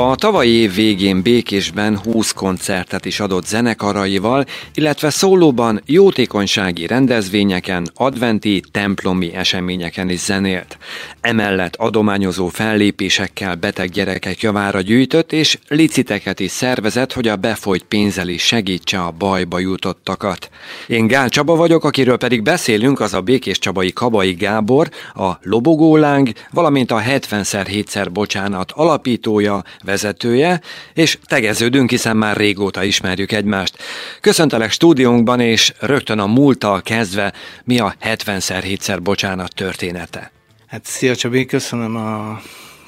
A 0.00 0.14
tavalyi 0.14 0.50
év 0.50 0.74
végén 0.74 1.22
Békésben 1.22 1.98
20 1.98 2.32
koncertet 2.32 3.04
is 3.04 3.20
adott 3.20 3.46
zenekaraival, 3.46 4.44
illetve 4.74 5.10
szólóban 5.10 5.80
jótékonysági 5.86 6.86
rendezvényeken, 6.86 7.90
adventi, 7.94 8.62
templomi 8.72 9.34
eseményeken 9.34 10.08
is 10.08 10.18
zenélt. 10.18 10.78
Emellett 11.20 11.76
adományozó 11.76 12.48
fellépésekkel 12.48 13.54
beteg 13.54 13.90
gyerekek 13.90 14.40
javára 14.40 14.80
gyűjtött, 14.80 15.32
és 15.32 15.58
liciteket 15.68 16.40
is 16.40 16.50
szervezett, 16.50 17.12
hogy 17.12 17.28
a 17.28 17.36
befolyt 17.36 17.84
pénzzel 17.84 18.28
is 18.28 18.42
segítse 18.42 19.00
a 19.00 19.14
bajba 19.18 19.58
jutottakat. 19.58 20.50
Én 20.86 21.06
Gál 21.06 21.28
Csaba 21.28 21.56
vagyok, 21.56 21.84
akiről 21.84 22.16
pedig 22.16 22.42
beszélünk, 22.42 23.00
az 23.00 23.14
a 23.14 23.20
Békés 23.20 23.58
Csabai 23.58 23.92
Kabai 23.92 24.32
Gábor, 24.32 24.88
a 25.14 25.30
Lobogóláng, 25.42 26.28
valamint 26.50 26.90
a 26.90 27.00
70x7-szer 27.00 28.08
bocsánat 28.12 28.72
alapítója, 28.72 29.64
vezetője, 29.88 30.60
és 30.94 31.18
tegeződünk, 31.24 31.90
hiszen 31.90 32.16
már 32.16 32.36
régóta 32.36 32.82
ismerjük 32.82 33.32
egymást. 33.32 33.76
Köszöntelek 34.20 34.70
stúdiónkban, 34.70 35.40
és 35.40 35.72
rögtön 35.80 36.18
a 36.18 36.26
múlttal 36.26 36.82
kezdve, 36.82 37.32
mi 37.64 37.78
a 37.78 37.94
70x7-szer 38.02 38.98
bocsánat 39.02 39.54
története? 39.54 40.32
Hát 40.66 40.84
szia 40.84 41.16
Csabi, 41.16 41.46
köszönöm 41.46 41.96
a 41.96 42.40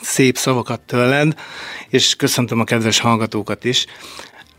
szép 0.02 0.36
szavakat 0.36 0.80
tőled, 0.80 1.34
és 1.88 2.16
köszöntöm 2.16 2.60
a 2.60 2.64
kedves 2.64 2.98
hallgatókat 2.98 3.64
is. 3.64 3.86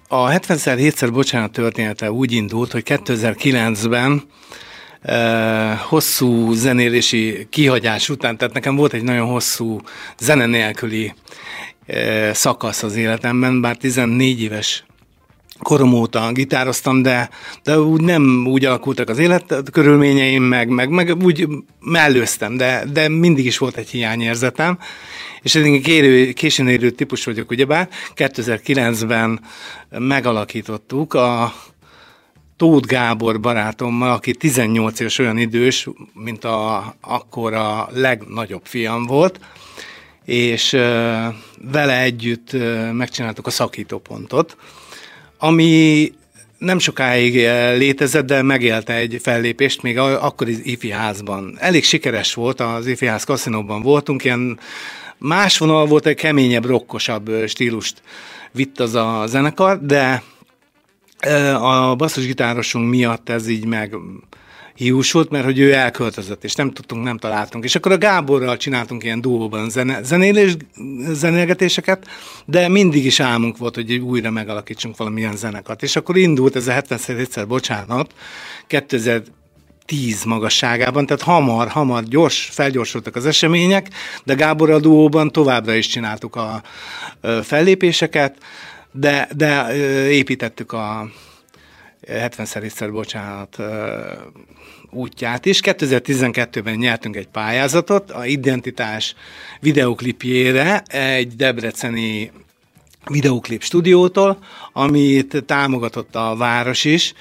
A 0.08 0.30
70x7-szer 0.30 1.10
bocsánat 1.14 1.52
története 1.52 2.12
úgy 2.12 2.32
indult, 2.32 2.72
hogy 2.72 2.84
2009-ben 2.86 4.24
eh, 5.02 5.80
hosszú 5.80 6.52
zenélési 6.54 7.48
kihagyás 7.50 8.10
után, 8.10 8.38
tehát 8.38 8.54
nekem 8.54 8.76
volt 8.76 8.94
egy 8.94 9.04
nagyon 9.04 9.28
hosszú 9.28 9.80
zene 10.20 10.46
nélküli 10.46 11.14
szakasz 12.34 12.84
az 12.84 12.96
életemben, 12.96 13.62
bár 13.62 13.78
14 13.78 14.42
éves 14.42 14.84
korom 15.62 15.94
óta 15.94 16.32
gitároztam, 16.32 17.02
de, 17.02 17.30
de 17.64 17.80
úgy 17.80 18.02
nem 18.02 18.46
úgy 18.48 18.66
alakultak 18.66 19.10
az 19.10 19.18
életkörülményeim, 19.18 20.44
meg, 20.44 20.70
meg, 20.70 20.90
meg 20.90 21.16
úgy 21.24 21.48
mellőztem, 21.80 22.58
de, 22.58 22.84
de 22.94 23.10
mindig 23.10 23.46
is 23.46 23.58
volt 23.58 23.78
egy 23.78 23.90
hiányérzetem, 23.90 24.80
és 25.42 25.54
én 25.54 25.82
kérő, 25.82 26.32
későn 26.32 26.68
érő 26.68 26.90
típus 26.90 27.26
vagyok, 27.26 27.52
ugyebár. 27.52 27.90
2009-ben 28.16 29.40
megalakítottuk 29.90 31.14
a 31.14 31.54
Tóth 32.58 32.88
Gábor 32.88 33.40
barátommal, 33.40 34.12
aki 34.12 34.34
18 34.34 35.00
éves 35.00 35.20
olyan 35.20 35.38
idős, 35.38 35.88
mint 36.14 36.44
a, 36.44 36.96
akkor 37.02 37.54
a 37.54 37.90
legnagyobb 37.94 38.62
fiam 38.64 39.06
volt, 39.06 39.40
és 40.26 40.72
vele 41.72 42.02
együtt 42.02 42.52
megcsináltuk 42.94 43.48
a 43.48 43.50
szakítópontot, 43.50 44.58
ami 45.38 46.12
nem 46.58 46.80
sokáig 46.80 47.36
létezett, 47.78 48.26
de 48.26 48.42
megélte 48.42 48.94
egy 48.94 49.20
fellépést 49.24 49.82
még 49.82 49.98
akkor 49.98 50.50
is 50.50 50.58
ifi 50.64 50.92
házban. 50.92 51.56
Elég 51.60 51.84
sikeres 51.84 52.34
volt, 52.34 52.60
az 52.60 52.88
ifi 52.88 53.06
ház 53.06 53.24
kaszinóban 53.24 53.82
voltunk, 53.82 54.24
ilyen 54.24 54.60
más 55.18 55.58
vonal 55.58 55.86
volt, 55.86 56.06
egy 56.06 56.16
keményebb, 56.16 56.66
rokkosabb 56.66 57.32
stílust 57.48 58.02
vitt 58.52 58.80
az 58.80 58.96
a 58.96 59.24
zenekar, 59.28 59.86
de 59.86 60.24
a 61.60 61.96
basszusgitárosunk 61.96 62.90
miatt 62.90 63.30
ez 63.30 63.48
így 63.48 63.66
meg 63.66 63.96
hiúsult, 64.82 65.30
mert 65.30 65.46
hogy 65.46 65.60
ő 65.60 65.74
elköltözött, 65.74 66.44
és 66.44 66.56
nem 66.56 66.72
tudtunk, 66.72 67.04
nem 67.04 67.18
találtunk. 67.18 67.64
És 67.64 67.76
akkor 67.76 67.92
a 67.92 67.98
Gáborral 67.98 68.58
csináltunk 68.58 69.04
ilyen 69.04 69.22
duóban 69.22 69.70
zene, 69.70 70.04
zenélés, 70.04 70.56
zenélgetéseket, 71.12 72.08
de 72.46 72.68
mindig 72.68 73.06
is 73.06 73.20
álmunk 73.20 73.58
volt, 73.58 73.76
hogy 73.76 73.94
újra 73.94 74.32
megalakítsunk 74.32 74.98
valamilyen 74.98 75.36
zenekat. 75.36 75.84
És 75.84 75.96
akkor 75.96 76.18
indult 76.18 76.56
ez 76.56 76.68
a 76.68 76.72
70 76.72 77.00
egyszer, 77.18 77.48
bocsánat, 77.48 78.14
2000 78.68 79.22
10 79.86 80.24
magasságában, 80.24 81.06
tehát 81.06 81.22
hamar, 81.22 81.68
hamar, 81.68 82.04
gyors, 82.04 82.50
felgyorsultak 82.52 83.16
az 83.16 83.26
események, 83.26 83.88
de 84.24 84.34
Gábor 84.34 84.70
a 84.70 84.80
duóban 84.80 85.32
továbbra 85.32 85.74
is 85.74 85.88
csináltuk 85.88 86.36
a 86.36 86.62
fellépéseket, 87.42 88.38
de, 88.92 89.30
de 89.36 89.76
építettük 90.10 90.72
a 90.72 91.10
70 92.08 92.48
egyszer, 92.54 92.92
bocsánat, 92.92 93.58
útját 94.92 95.46
is. 95.46 95.60
2012-ben 95.64 96.76
nyertünk 96.76 97.16
egy 97.16 97.28
pályázatot, 97.28 98.12
a 98.12 98.26
Identitás 98.26 99.16
videoklipjére 99.60 100.82
egy 100.88 101.36
debreceni 101.36 102.32
videoklip 103.06 103.64
stúdiótól, 103.64 104.38
amit 104.74 105.44
támogatott 105.46 106.16
a 106.16 106.36
város 106.36 106.86
is, 106.86 107.14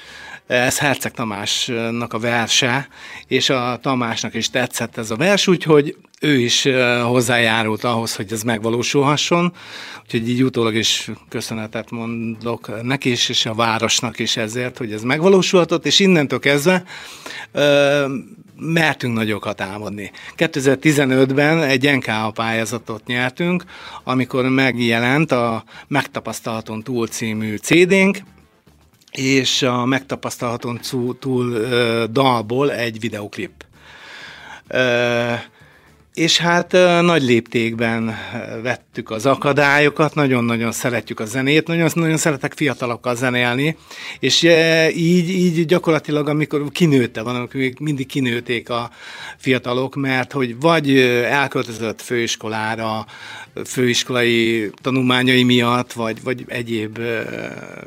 ez 0.47 0.79
Herceg 0.79 1.13
Tamásnak 1.13 2.13
a 2.13 2.19
verse, 2.19 2.89
és 3.27 3.51
a 3.51 3.79
Tamásnak 3.83 4.35
is 4.35 4.51
tetszett 4.51 4.97
ez 4.97 5.11
a 5.11 5.17
vers, 5.17 5.47
úgyhogy 5.47 5.97
ő 6.21 6.39
is 6.39 6.69
hozzájárult 7.03 7.85
ahhoz, 7.85 8.17
hogy 8.17 8.33
ez 8.33 8.43
megvalósulhasson, 8.43 9.53
úgyhogy 10.03 10.29
így 10.29 10.43
utólag 10.43 10.75
is 10.75 11.11
köszönetet 11.29 11.91
mondok 11.91 12.83
neki 12.83 13.11
is, 13.11 13.29
és 13.29 13.47
a 13.47 13.55
városnak 13.55 14.19
is 14.19 14.37
ezért, 14.37 14.79
hogy 14.79 14.93
ez 14.93 15.03
megvalósulhatott, 15.03 15.87
és 15.87 15.99
innentől 15.99 16.39
kezdve 16.39 16.85
mertünk 18.57 19.15
nagyokat 19.17 19.61
álmodni. 19.61 20.11
2015-ben 20.37 21.63
egy 21.63 21.97
NKA 21.97 22.31
pályázatot 22.31 23.07
nyertünk, 23.07 23.65
amikor 24.05 24.49
megjelent 24.49 25.33
a 25.33 25.65
Megtapasztalhaton 25.89 26.83
túl 26.83 27.07
című 27.07 27.57
CD-nk, 27.57 28.19
és 29.11 29.63
a 29.63 29.85
Megtapasztalhaton 29.85 30.81
túl 31.19 31.59
dalból 32.07 32.73
egy 32.73 33.01
videoklip. 33.01 33.53
És 36.15 36.39
hát 36.39 36.73
nagy 37.03 37.23
léptékben 37.23 38.17
vettük 38.63 39.11
az 39.11 39.27
akadályokat, 39.27 40.15
nagyon-nagyon 40.15 40.73
szeretjük 40.73 41.21
a 41.21 41.25
zenét, 41.25 41.67
nagyon-nagyon 41.67 42.17
szeretek 42.17 42.53
fiatalokkal 42.57 43.17
zenélni, 43.17 43.77
és 44.19 44.43
így, 44.95 45.29
így 45.29 45.67
gyakorlatilag, 45.67 46.29
amikor 46.29 46.71
kinőtte 46.73 47.23
van, 47.23 47.37
amikor 47.37 47.61
még 47.61 47.77
mindig 47.81 48.07
kinőték 48.07 48.71
a 48.71 48.91
fiatalok, 49.37 49.95
mert 49.95 50.33
hogy 50.33 50.61
vagy 50.61 50.99
elköltözött 51.25 52.03
főiskolára, 52.03 53.07
főiskolai 53.65 54.71
tanulmányai 54.83 55.43
miatt, 55.43 55.93
vagy, 55.93 56.23
vagy 56.23 56.45
egyéb 56.49 56.99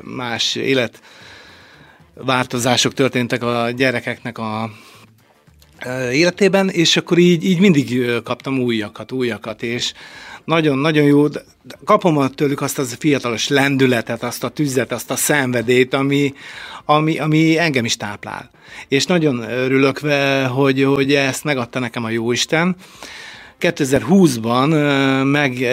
más 0.02 0.54
élet 0.54 1.00
változások 2.14 2.94
történtek 2.94 3.42
a 3.42 3.70
gyerekeknek 3.70 4.38
a 4.38 4.70
életében, 6.12 6.68
és 6.68 6.96
akkor 6.96 7.18
így, 7.18 7.44
így 7.44 7.60
mindig 7.60 8.10
kaptam 8.22 8.58
újakat, 8.58 9.12
újakat, 9.12 9.62
és 9.62 9.92
nagyon-nagyon 10.44 11.04
jó, 11.04 11.26
kapom 11.84 12.28
tőlük 12.28 12.60
azt 12.60 12.78
az 12.78 12.96
fiatalos 12.98 13.48
lendületet, 13.48 14.22
azt 14.22 14.44
a 14.44 14.48
tüzet, 14.48 14.92
azt 14.92 15.10
a 15.10 15.16
szenvedét, 15.16 15.94
ami, 15.94 16.34
ami, 16.84 17.18
ami 17.18 17.58
engem 17.58 17.84
is 17.84 17.96
táplál. 17.96 18.50
És 18.88 19.06
nagyon 19.06 19.38
örülök, 19.50 19.98
hogy, 20.48 20.82
hogy 20.82 21.14
ezt 21.14 21.44
megadta 21.44 21.78
nekem 21.78 22.04
a 22.04 22.10
Jóisten. 22.10 22.76
2020-ban 23.60 25.30
meg, 25.30 25.66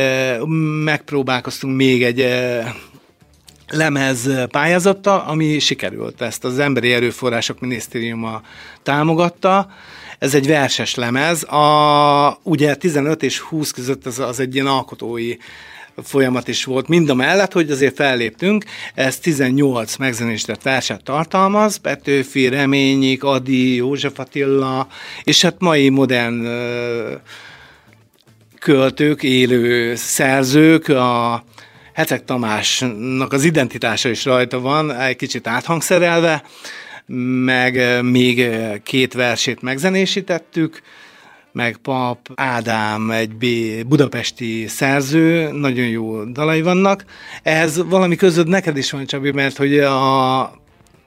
megpróbálkoztunk 0.83 1.75
még 1.75 2.03
egy 2.03 2.27
lemez 3.71 4.29
pályázattal, 4.49 5.23
ami 5.27 5.59
sikerült. 5.59 6.21
Ezt 6.21 6.43
az 6.43 6.59
Emberi 6.59 6.93
Erőforrások 6.93 7.59
Minisztériuma 7.59 8.41
támogatta. 8.83 9.69
Ez 10.19 10.35
egy 10.35 10.47
verses 10.47 10.95
lemez. 10.95 11.43
A, 11.43 12.39
ugye 12.43 12.75
15 12.75 13.23
és 13.23 13.39
20 13.39 13.71
között 13.71 14.05
az, 14.05 14.19
az 14.19 14.39
egy 14.39 14.53
ilyen 14.53 14.67
alkotói 14.67 15.35
folyamat 16.03 16.47
is 16.47 16.63
volt, 16.63 16.87
mind 16.87 17.09
a 17.09 17.13
mellett, 17.13 17.51
hogy 17.51 17.71
azért 17.71 17.95
felléptünk, 17.95 18.63
ez 18.93 19.19
18 19.19 19.95
megzenésített 19.95 20.61
verset 20.61 21.03
tartalmaz, 21.03 21.77
Petőfi, 21.77 22.47
Reményik, 22.47 23.23
Adi, 23.23 23.75
József 23.75 24.19
Attila, 24.19 24.87
és 25.23 25.41
hát 25.41 25.55
mai 25.59 25.89
modern 25.89 26.47
költők, 28.59 29.23
élő 29.23 29.95
szerzők, 29.95 30.87
a 30.87 31.43
Hecek 31.93 32.25
Tamásnak 32.25 33.33
az 33.33 33.43
identitása 33.43 34.09
is 34.09 34.25
rajta 34.25 34.59
van, 34.59 34.95
egy 34.95 35.15
kicsit 35.15 35.47
áthangszerelve, 35.47 36.43
meg 37.45 38.03
még 38.03 38.49
két 38.83 39.13
versét 39.13 39.61
megzenésítettük, 39.61 40.81
meg 41.51 41.77
Pap 41.77 42.17
Ádám, 42.35 43.11
egy 43.11 43.35
B, 43.35 43.45
budapesti 43.87 44.67
szerző, 44.67 45.51
nagyon 45.51 45.85
jó 45.85 46.23
dalai 46.23 46.61
vannak. 46.61 47.05
Ez 47.43 47.83
valami 47.83 48.15
között 48.15 48.47
neked 48.47 48.77
is 48.77 48.91
van, 48.91 49.05
Csabi, 49.05 49.31
mert 49.31 49.57
hogy 49.57 49.79
a 49.79 50.60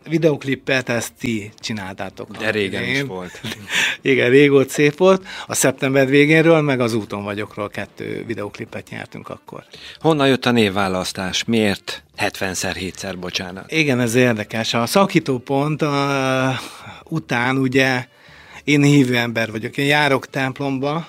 videoklippet 0.08 0.88
ezt 0.88 1.12
ti 1.18 1.52
csináltátok. 1.58 2.36
De 2.36 2.50
régen 2.50 2.82
Én. 2.82 2.94
is 2.94 3.02
volt. 3.02 3.40
Igen, 4.02 4.30
régóta 4.30 4.70
szép 4.70 4.96
volt. 4.96 5.26
A 5.46 5.54
szeptember 5.54 6.06
végénről, 6.06 6.60
meg 6.60 6.80
az 6.80 6.94
úton 6.94 7.24
vagyokról 7.24 7.68
kettő 7.68 8.24
videoklippet 8.26 8.88
nyertünk 8.90 9.28
akkor. 9.28 9.64
Honnan 10.00 10.28
jött 10.28 10.46
a 10.46 10.50
névválasztás? 10.50 11.44
Miért 11.44 12.02
70-szer, 12.18 12.74
7-szer, 12.80 13.16
bocsánat? 13.20 13.72
Igen, 13.72 14.00
ez 14.00 14.14
érdekes. 14.14 14.74
A 14.74 14.86
szakítópont 14.86 15.82
a, 15.82 16.58
után 17.04 17.56
ugye 17.56 18.06
én 18.64 18.82
hívő 18.82 19.16
ember 19.16 19.50
vagyok. 19.50 19.76
Én 19.76 19.86
járok 19.86 20.30
templomba, 20.30 21.06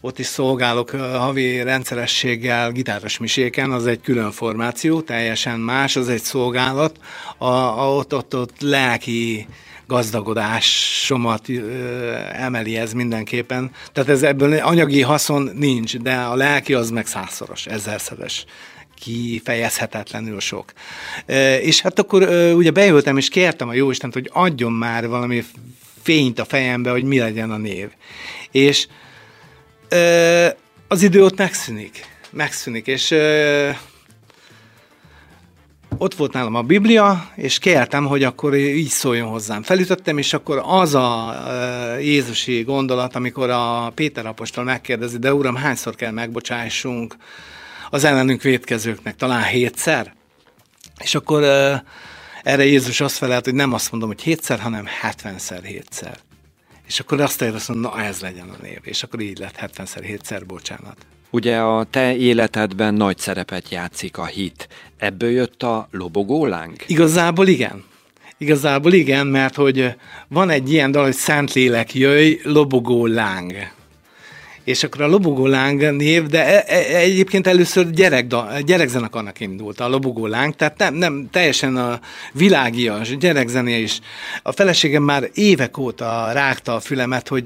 ott 0.00 0.18
is 0.18 0.26
szolgálok 0.26 0.90
havi 0.90 1.62
rendszerességgel 1.62 2.72
gitáros 2.72 3.18
miséken, 3.18 3.70
az 3.70 3.86
egy 3.86 4.00
külön 4.00 4.30
formáció, 4.30 5.00
teljesen 5.00 5.60
más, 5.60 5.96
az 5.96 6.08
egy 6.08 6.22
szolgálat, 6.22 6.98
a, 7.38 7.44
a, 7.44 7.94
ott, 7.96 8.14
ott, 8.14 8.36
ott 8.36 8.60
lelki 8.60 9.46
gazdagodásomat 9.86 11.46
emeli 12.32 12.76
ez 12.76 12.92
mindenképpen. 12.92 13.70
Tehát 13.92 14.10
ez 14.10 14.22
ebből 14.22 14.52
anyagi 14.52 15.02
haszon 15.02 15.50
nincs, 15.54 15.96
de 15.96 16.14
a 16.14 16.34
lelki 16.34 16.74
az 16.74 16.90
meg 16.90 17.06
százszoros, 17.06 17.66
ezerszeres 17.66 18.44
kifejezhetetlenül 19.00 20.40
sok. 20.40 20.72
És 21.60 21.80
hát 21.80 21.98
akkor 21.98 22.22
ugye 22.54 22.70
bejöttem, 22.70 23.16
és 23.16 23.28
kértem 23.28 23.68
a 23.68 23.74
Jóistent, 23.74 24.12
hogy 24.12 24.30
adjon 24.32 24.72
már 24.72 25.08
valami 25.08 25.44
fényt 26.02 26.38
a 26.38 26.44
fejembe, 26.44 26.90
hogy 26.90 27.04
mi 27.04 27.18
legyen 27.18 27.50
a 27.50 27.56
név. 27.56 27.88
És 28.50 28.86
az 30.88 31.02
idő 31.02 31.24
ott 31.24 31.38
megszűnik. 31.38 32.06
Megszűnik, 32.30 32.86
és 32.86 33.14
ott 35.98 36.14
volt 36.14 36.32
nálam 36.32 36.54
a 36.54 36.62
Biblia, 36.62 37.30
és 37.34 37.58
kértem, 37.58 38.06
hogy 38.06 38.22
akkor 38.22 38.54
így 38.54 38.88
szóljon 38.88 39.28
hozzám. 39.28 39.62
Felütöttem, 39.62 40.18
és 40.18 40.32
akkor 40.32 40.62
az 40.66 40.94
a 40.94 41.34
Jézusi 41.98 42.62
gondolat, 42.62 43.14
amikor 43.14 43.50
a 43.50 43.92
Péter 43.94 44.26
apostol 44.26 44.64
megkérdezi, 44.64 45.18
de 45.18 45.34
uram, 45.34 45.54
hányszor 45.54 45.94
kell 45.94 46.10
megbocsássunk 46.10 47.16
az 47.90 48.04
ellenünk 48.04 48.42
védkezőknek? 48.42 49.16
Talán 49.16 49.44
hétszer? 49.44 50.14
És 51.02 51.14
akkor 51.14 51.42
erre 52.42 52.64
Jézus 52.64 53.00
azt 53.00 53.16
felelt, 53.16 53.44
hogy 53.44 53.54
nem 53.54 53.72
azt 53.72 53.90
mondom, 53.90 54.08
hogy 54.08 54.22
hétszer, 54.22 54.60
hanem 54.60 54.84
hetvenszer 55.00 55.62
hétszer. 55.62 56.18
És 56.90 57.00
akkor 57.00 57.20
azt 57.20 57.42
éreztem, 57.42 57.78
na 57.78 58.02
ez 58.02 58.20
legyen 58.20 58.48
a 58.48 58.62
név. 58.62 58.78
És 58.82 59.02
akkor 59.02 59.20
így 59.20 59.38
lett 59.38 59.58
70-szer, 59.60 60.18
7-szer 60.22 60.42
bocsánat. 60.46 60.96
Ugye 61.30 61.56
a 61.58 61.84
te 61.84 62.16
életedben 62.16 62.94
nagy 62.94 63.18
szerepet 63.18 63.68
játszik 63.68 64.18
a 64.18 64.26
hit. 64.26 64.68
Ebből 64.96 65.30
jött 65.30 65.62
a 65.62 65.88
lobogólánk? 65.90 66.84
Igazából 66.86 67.46
igen. 67.46 67.84
Igazából 68.38 68.92
igen, 68.92 69.26
mert 69.26 69.54
hogy 69.54 69.94
van 70.28 70.50
egy 70.50 70.72
ilyen 70.72 70.90
dal, 70.90 71.04
hogy 71.04 71.14
Szentlélek 71.14 71.94
jöjj, 71.94 72.40
lobogó 72.42 73.06
láng 73.06 73.52
és 74.70 74.82
akkor 74.82 75.00
a 75.00 75.06
Lobogó 75.06 75.46
Láng 75.46 75.96
név, 75.96 76.26
de 76.26 76.44
e, 76.44 76.74
e, 76.76 76.96
egyébként 76.96 77.46
először 77.46 77.90
gyerek, 77.90 78.26
gyerekzenekarnak 78.64 79.40
indult 79.40 79.80
a 79.80 79.88
Lobogó 79.88 80.26
Láng, 80.26 80.54
tehát 80.54 80.78
nem, 80.78 80.94
nem 80.94 81.28
teljesen 81.30 81.76
a 81.76 82.00
világias 82.32 83.16
gyerekzené 83.16 83.80
is. 83.80 84.00
A 84.42 84.52
feleségem 84.52 85.02
már 85.02 85.30
évek 85.34 85.78
óta 85.78 86.28
rágta 86.32 86.74
a 86.74 86.80
fülemet, 86.80 87.28
hogy 87.28 87.44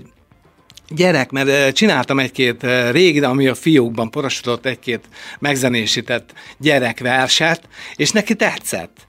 gyerek, 0.88 1.30
mert 1.30 1.74
csináltam 1.74 2.18
egy-két 2.18 2.66
régi, 2.90 3.20
ami 3.20 3.46
a 3.46 3.54
fiókban 3.54 4.10
porosodott 4.10 4.66
egy-két 4.66 5.04
megzenésített 5.38 6.32
gyerekverset, 6.58 7.68
és 7.96 8.10
neki 8.10 8.34
tetszett. 8.34 9.03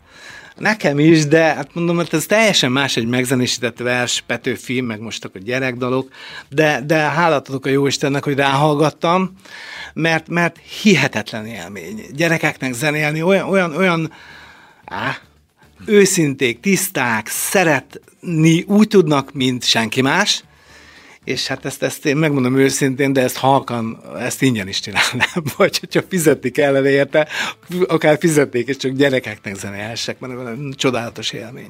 Nekem 0.57 0.99
is, 0.99 1.25
de 1.25 1.43
hát 1.43 1.73
mondom, 1.73 1.95
hogy 1.95 2.07
ez 2.11 2.25
teljesen 2.25 2.71
más 2.71 2.97
egy 2.97 3.07
megzenésített 3.07 3.77
vers, 3.77 4.23
Petőfi, 4.27 4.81
meg 4.81 4.99
most 4.99 5.25
akkor 5.25 5.41
gyerekdalok, 5.41 6.09
de, 6.49 6.81
de 6.85 6.95
hálát 6.95 7.49
adok 7.49 7.65
a 7.65 7.69
Jóistennek, 7.69 8.23
hogy 8.23 8.35
ráhallgattam, 8.35 9.31
mert, 9.93 10.27
mert 10.27 10.57
hihetetlen 10.81 11.45
élmény. 11.45 12.05
Gyerekeknek 12.11 12.73
zenélni 12.73 13.21
olyan, 13.21 13.49
olyan, 13.49 13.75
olyan 13.75 14.11
á, 14.85 15.17
őszinték, 15.85 16.59
tiszták, 16.59 17.27
szeretni 17.27 18.63
úgy 18.67 18.87
tudnak, 18.87 19.33
mint 19.33 19.63
senki 19.63 20.01
más, 20.01 20.43
és 21.25 21.47
hát 21.47 21.65
ezt, 21.65 21.83
ezt 21.83 22.05
én 22.05 22.17
megmondom 22.17 22.57
őszintén, 22.57 23.13
de 23.13 23.21
ezt 23.21 23.37
halkan, 23.37 24.01
ezt 24.19 24.41
ingyen 24.41 24.67
is 24.67 24.79
csinálnám, 24.79 25.43
vagy 25.57 25.79
hogyha 25.79 26.01
fizetni 26.09 26.49
kellene 26.49 26.89
érte, 26.89 27.27
akár 27.87 28.17
fizetnék, 28.19 28.67
és 28.67 28.77
csak 28.77 28.91
gyerekeknek 28.91 29.55
zenélhessek, 29.55 30.19
mert 30.19 30.75
csodálatos 30.75 31.31
élmény. 31.31 31.69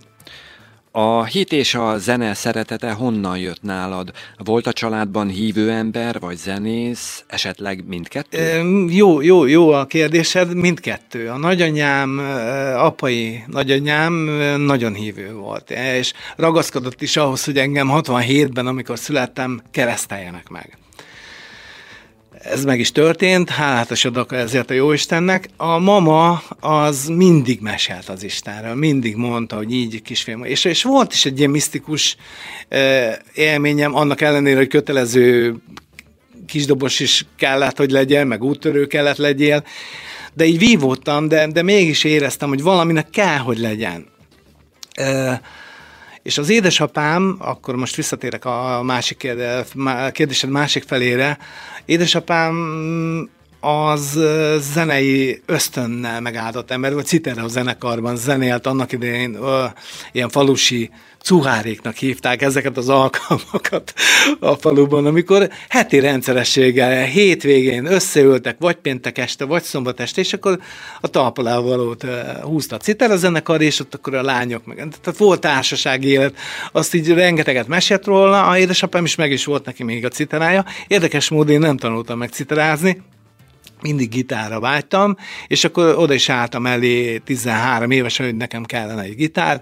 A 0.97 1.23
hit 1.23 1.51
és 1.51 1.73
a 1.73 1.97
zene 1.97 2.33
szeretete 2.33 2.91
honnan 2.91 3.37
jött 3.37 3.61
nálad? 3.61 4.11
Volt 4.37 4.67
a 4.67 4.73
családban 4.73 5.27
hívő 5.27 5.71
ember, 5.71 6.19
vagy 6.19 6.37
zenész, 6.37 7.23
esetleg 7.27 7.83
mindkettő? 7.87 8.61
Jó, 8.89 9.21
jó, 9.21 9.45
jó 9.45 9.69
a 9.69 9.85
kérdésed, 9.85 10.53
mindkettő. 10.53 11.29
A 11.29 11.37
nagyanyám, 11.37 12.19
apai 12.75 13.43
nagyanyám 13.47 14.13
nagyon 14.57 14.93
hívő 14.93 15.33
volt, 15.33 15.71
és 15.71 16.13
ragaszkodott 16.35 17.01
is 17.01 17.17
ahhoz, 17.17 17.45
hogy 17.45 17.57
engem 17.57 17.89
67-ben, 17.91 18.67
amikor 18.67 18.99
születtem, 18.99 19.61
kereszteljenek 19.71 20.49
meg 20.49 20.77
ez 22.49 22.63
meg 22.63 22.79
is 22.79 22.91
történt, 22.91 23.49
hálátos 23.49 24.05
adok 24.05 24.33
ezért 24.33 24.69
a 24.69 24.73
Jóistennek. 24.73 25.49
A 25.57 25.79
mama 25.79 26.43
az 26.59 27.07
mindig 27.07 27.59
mesélt 27.61 28.09
az 28.09 28.23
Istenről, 28.23 28.75
mindig 28.75 29.15
mondta, 29.15 29.55
hogy 29.55 29.73
így 29.73 30.01
kisfiam. 30.01 30.43
És, 30.43 30.65
és 30.65 30.83
volt 30.83 31.13
is 31.13 31.25
egy 31.25 31.37
ilyen 31.37 31.49
misztikus 31.49 32.17
élményem, 33.33 33.95
annak 33.95 34.21
ellenére, 34.21 34.57
hogy 34.57 34.67
kötelező 34.67 35.55
kisdobos 36.47 36.99
is 36.99 37.25
kellett, 37.37 37.77
hogy 37.77 37.91
legyen, 37.91 38.27
meg 38.27 38.43
úttörő 38.43 38.87
kellett 38.87 39.17
legyél, 39.17 39.63
de 40.33 40.45
így 40.45 40.57
vívódtam, 40.57 41.27
de, 41.27 41.47
de 41.47 41.61
mégis 41.61 42.03
éreztem, 42.03 42.49
hogy 42.49 42.61
valaminek 42.61 43.09
kell, 43.09 43.37
hogy 43.37 43.57
legyen. 43.57 44.05
És 46.25 46.37
az 46.37 46.49
édesapám, 46.49 47.35
akkor 47.39 47.75
most 47.75 47.95
visszatérek 47.95 48.45
a 48.45 48.81
másik 48.83 49.17
kérdésed 50.11 50.49
másik 50.49 50.83
felére, 50.83 51.37
édesapám 51.85 52.55
az 53.65 54.19
zenei 54.73 55.41
ösztönnel 55.45 56.21
megáldott 56.21 56.71
ember, 56.71 56.93
vagy 56.93 57.05
Citerre 57.05 57.41
a 57.41 57.47
zenekarban 57.47 58.15
zenélt 58.15 58.67
annak 58.67 58.91
idején 58.91 59.35
ö, 59.35 59.65
ilyen 60.11 60.29
falusi 60.29 60.89
cuháréknak 61.21 61.95
hívták 61.95 62.41
ezeket 62.41 62.77
az 62.77 62.89
alkalmakat 62.89 63.93
a 64.39 64.55
faluban, 64.55 65.05
amikor 65.05 65.49
heti 65.69 65.99
rendszerességgel, 65.99 67.05
hétvégén 67.05 67.85
összeültek, 67.85 68.55
vagy 68.59 68.75
péntek 68.75 69.17
este, 69.17 69.45
vagy 69.45 69.63
szombat 69.63 69.99
este, 69.99 70.21
és 70.21 70.33
akkor 70.33 70.59
a 71.01 71.07
talpalávalót 71.07 72.05
húzta 72.41 72.75
a 72.75 72.79
citer 72.79 73.17
zenekar, 73.17 73.61
és 73.61 73.79
ott 73.79 73.93
akkor 73.93 74.13
a 74.13 74.23
lányok 74.23 74.65
meg. 74.65 74.75
Tehát 74.75 75.17
volt 75.17 75.39
társasági 75.39 76.07
élet, 76.07 76.35
azt 76.71 76.93
így 76.93 77.13
rengeteget 77.13 77.67
mesélt 77.67 78.05
róla, 78.05 78.47
a 78.47 78.57
édesapám 78.57 79.05
is 79.05 79.15
meg 79.15 79.31
is 79.31 79.45
volt 79.45 79.65
neki 79.65 79.83
még 79.83 80.05
a 80.05 80.09
citerája. 80.09 80.65
Érdekes 80.87 81.29
módon 81.29 81.53
én 81.53 81.59
nem 81.59 81.77
tanultam 81.77 82.17
meg 82.17 82.29
citerázni, 82.29 83.01
mindig 83.85 84.09
gitárra 84.09 84.59
vágytam, 84.59 85.17
és 85.47 85.63
akkor 85.63 85.95
oda 85.97 86.13
is 86.13 86.29
álltam 86.29 86.65
elé 86.65 87.17
13 87.17 87.91
évesen, 87.91 88.25
hogy 88.25 88.35
nekem 88.35 88.63
kellene 88.63 89.01
egy 89.01 89.15
gitár, 89.15 89.61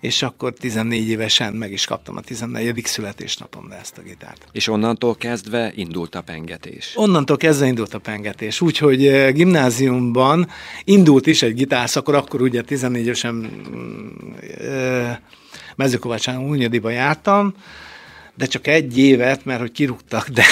és 0.00 0.22
akkor 0.22 0.52
14 0.52 1.08
évesen 1.08 1.52
meg 1.52 1.72
is 1.72 1.84
kaptam 1.84 2.16
a 2.16 2.20
14. 2.20 2.80
születésnapomra 2.84 3.74
ezt 3.74 3.98
a 3.98 4.02
gitárt. 4.02 4.46
És 4.52 4.68
onnantól 4.68 5.14
kezdve 5.14 5.72
indult 5.74 6.14
a 6.14 6.20
pengetés? 6.20 6.92
Onnantól 6.94 7.36
kezdve 7.36 7.66
indult 7.66 7.94
a 7.94 7.98
pengetés, 7.98 8.60
úgyhogy 8.60 9.32
gimnáziumban 9.32 10.48
indult 10.84 11.26
is 11.26 11.42
egy 11.42 11.54
gitárszakor, 11.54 12.14
akkor 12.14 12.42
ugye 12.42 12.62
14 12.62 13.04
évesen 13.04 13.50
mezőkovácsán 15.76 16.38
Únyadiba 16.38 16.90
jártam, 16.90 17.54
de 18.34 18.46
csak 18.46 18.66
egy 18.66 18.98
évet, 18.98 19.44
mert 19.44 19.60
hogy 19.60 19.72
kirúgtak, 19.72 20.28
de 20.28 20.44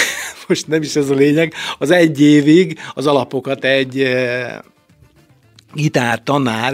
most 0.51 0.67
nem 0.67 0.81
is 0.81 0.95
ez 0.95 1.09
a 1.09 1.13
lényeg, 1.13 1.53
az 1.77 1.91
egy 1.91 2.21
évig 2.21 2.79
az 2.93 3.07
alapokat 3.07 3.63
egy 3.63 4.01
eh, 4.01 4.57
gitár 5.73 6.23
tanár 6.23 6.73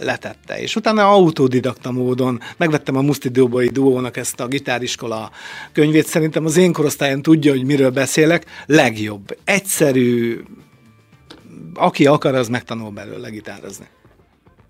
letette, 0.00 0.60
és 0.60 0.76
utána 0.76 1.10
autodidakta 1.10 1.90
módon 1.90 2.40
megvettem 2.56 2.96
a 2.96 3.00
Muszti 3.00 3.28
Dóbai 3.28 3.68
Duónak 3.68 4.16
ezt 4.16 4.40
a 4.40 4.46
gitáriskola 4.46 5.30
könyvét, 5.72 6.06
szerintem 6.06 6.44
az 6.44 6.56
én 6.56 6.72
korosztályon 6.72 7.22
tudja, 7.22 7.52
hogy 7.52 7.64
miről 7.64 7.90
beszélek, 7.90 8.44
legjobb, 8.66 9.36
egyszerű, 9.44 10.40
aki 11.74 12.06
akar, 12.06 12.34
az 12.34 12.48
megtanul 12.48 12.90
belőle 12.90 13.28
gitározni. 13.28 13.86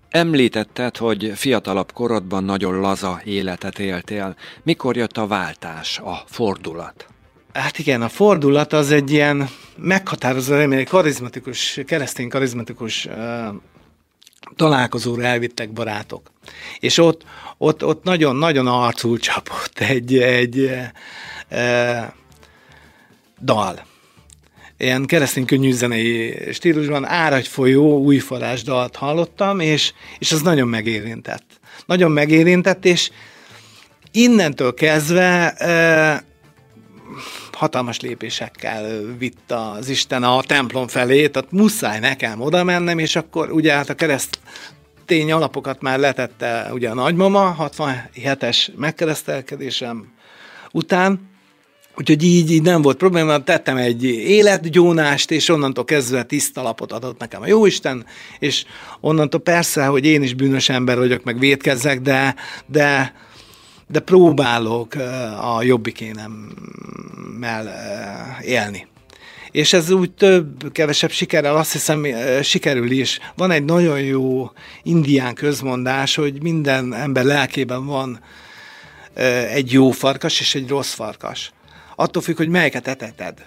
Említetted, 0.09 0.97
hogy 0.97 1.31
fiatalabb 1.35 1.91
korodban 1.91 2.43
nagyon 2.43 2.79
laza 2.79 3.21
életet 3.23 3.79
éltél. 3.79 4.35
Mikor 4.63 4.95
jött 4.95 5.17
a 5.17 5.27
váltás, 5.27 5.99
a 5.99 6.23
fordulat? 6.25 7.14
Hát 7.55 7.79
igen, 7.79 8.01
a 8.01 8.09
fordulat 8.09 8.73
az 8.73 8.91
egy 8.91 9.11
ilyen 9.11 9.49
meghatározó, 9.77 10.55
egy 10.55 10.87
karizmatikus, 10.87 11.79
keresztény 11.85 12.29
karizmatikus 12.29 13.07
találkozóra 14.55 15.23
elvittek 15.23 15.71
barátok. 15.71 16.31
És 16.79 16.97
ott, 16.97 17.25
ott, 17.57 17.85
ott 17.85 18.03
nagyon-nagyon 18.03 18.67
arcul 18.67 19.17
csapott 19.17 19.79
egy, 19.79 20.17
egy 20.17 20.71
e, 21.49 22.13
dal. 23.41 23.85
Ilyen 24.77 25.05
keresztény 25.05 25.45
könnyű 25.45 25.71
zenei 25.71 26.37
stílusban 26.53 27.05
áragy 27.05 27.47
folyó 27.47 28.03
újfalás 28.03 28.63
dalt 28.63 28.95
hallottam, 28.95 29.59
és, 29.59 29.93
és 30.19 30.31
az 30.31 30.41
nagyon 30.41 30.67
megérintett. 30.67 31.59
Nagyon 31.85 32.11
megérintett, 32.11 32.85
és 32.85 33.11
innentől 34.11 34.73
kezdve 34.73 35.51
e, 35.51 36.23
hatalmas 37.55 37.99
lépésekkel 37.99 39.01
vitt 39.17 39.51
az 39.51 39.89
Isten 39.89 40.23
a 40.23 40.41
templom 40.41 40.87
felé, 40.87 41.27
tehát 41.27 41.51
muszáj 41.51 41.99
nekem 41.99 42.41
oda 42.41 42.63
mennem, 42.63 42.99
és 42.99 43.15
akkor 43.15 43.51
ugye 43.51 43.73
hát 43.73 43.89
a 43.89 43.93
kereszt 43.93 44.39
tény 45.05 45.31
alapokat 45.31 45.81
már 45.81 45.99
letette 45.99 46.69
ugye 46.73 46.89
a 46.89 46.93
nagymama, 46.93 47.55
67-es 47.59 48.75
megkeresztelkedésem 48.75 50.13
után, 50.71 51.33
Úgyhogy 51.97 52.23
így, 52.23 52.51
így 52.51 52.61
nem 52.61 52.81
volt 52.81 52.97
probléma, 52.97 53.43
tettem 53.43 53.77
egy 53.77 54.03
életgyónást, 54.03 55.31
és 55.31 55.49
onnantól 55.49 55.85
kezdve 55.85 56.23
tiszta 56.23 56.61
lapot 56.61 56.91
adott 56.91 57.19
nekem 57.19 57.41
a 57.41 57.47
Jóisten, 57.47 58.05
és 58.39 58.65
onnantól 58.99 59.39
persze, 59.39 59.85
hogy 59.85 60.05
én 60.05 60.21
is 60.21 60.33
bűnös 60.33 60.69
ember 60.69 60.97
vagyok, 60.97 61.23
meg 61.23 61.39
védkezzek, 61.39 62.01
de, 62.01 62.35
de 62.65 63.13
de 63.87 63.99
próbálok 63.99 64.93
a 65.41 65.63
jobbikénemmel 65.63 67.69
élni. 68.41 68.87
És 69.51 69.73
ez 69.73 69.89
úgy 69.89 70.11
több, 70.11 70.71
kevesebb 70.71 71.11
sikerrel 71.11 71.55
azt 71.55 71.71
hiszem 71.71 72.05
sikerül 72.41 72.91
is. 72.91 73.19
Van 73.35 73.51
egy 73.51 73.63
nagyon 73.63 73.99
jó 73.99 74.51
indián 74.83 75.33
közmondás, 75.33 76.15
hogy 76.15 76.41
minden 76.41 76.93
ember 76.93 77.23
lelkében 77.23 77.85
van 77.85 78.19
egy 79.49 79.71
jó 79.71 79.91
farkas 79.91 80.39
és 80.39 80.55
egy 80.55 80.69
rossz 80.69 80.93
farkas. 80.93 81.53
Attól 81.95 82.21
függ, 82.21 82.37
hogy 82.37 82.49
melyiket 82.49 82.87
eteted, 82.87 83.45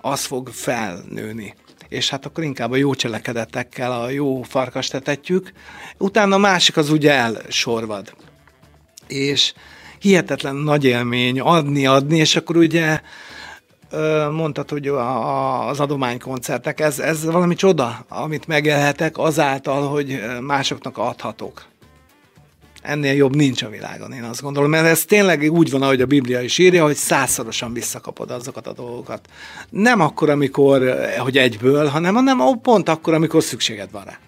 az 0.00 0.24
fog 0.24 0.48
felnőni 0.48 1.54
és 1.88 2.10
hát 2.10 2.26
akkor 2.26 2.44
inkább 2.44 2.70
a 2.70 2.76
jó 2.76 2.94
cselekedetekkel 2.94 3.92
a 3.92 4.10
jó 4.10 4.42
farkast 4.42 4.94
etetjük, 4.94 5.52
utána 5.98 6.34
a 6.34 6.38
másik 6.38 6.76
az 6.76 6.90
ugye 6.90 7.12
elsorvad 7.12 8.14
és 9.06 9.52
hihetetlen 9.98 10.54
nagy 10.54 10.84
élmény 10.84 11.40
adni, 11.40 11.86
adni, 11.86 12.18
és 12.18 12.36
akkor 12.36 12.56
ugye 12.56 13.00
mondtad, 14.30 14.70
hogy 14.70 14.88
az 15.68 15.80
adománykoncertek, 15.80 16.80
ez, 16.80 16.98
ez 16.98 17.24
valami 17.24 17.54
csoda, 17.54 18.04
amit 18.08 18.46
megélhetek 18.46 19.18
azáltal, 19.18 19.88
hogy 19.88 20.20
másoknak 20.40 20.98
adhatok. 20.98 21.64
Ennél 22.82 23.12
jobb 23.12 23.36
nincs 23.36 23.62
a 23.62 23.68
világon, 23.68 24.12
én 24.12 24.22
azt 24.22 24.42
gondolom, 24.42 24.70
mert 24.70 24.86
ez 24.86 25.04
tényleg 25.04 25.52
úgy 25.52 25.70
van, 25.70 25.82
ahogy 25.82 26.00
a 26.00 26.06
Biblia 26.06 26.40
is 26.40 26.58
írja, 26.58 26.84
hogy 26.84 26.94
százszorosan 26.94 27.72
visszakapod 27.72 28.30
azokat 28.30 28.66
a 28.66 28.72
dolgokat. 28.72 29.28
Nem 29.70 30.00
akkor, 30.00 30.30
amikor, 30.30 30.96
hogy 31.18 31.38
egyből, 31.38 31.86
hanem, 31.86 32.14
hanem 32.14 32.38
pont 32.62 32.88
akkor, 32.88 33.14
amikor 33.14 33.42
szükséged 33.42 33.90
van 33.90 34.04
rá. 34.04 34.18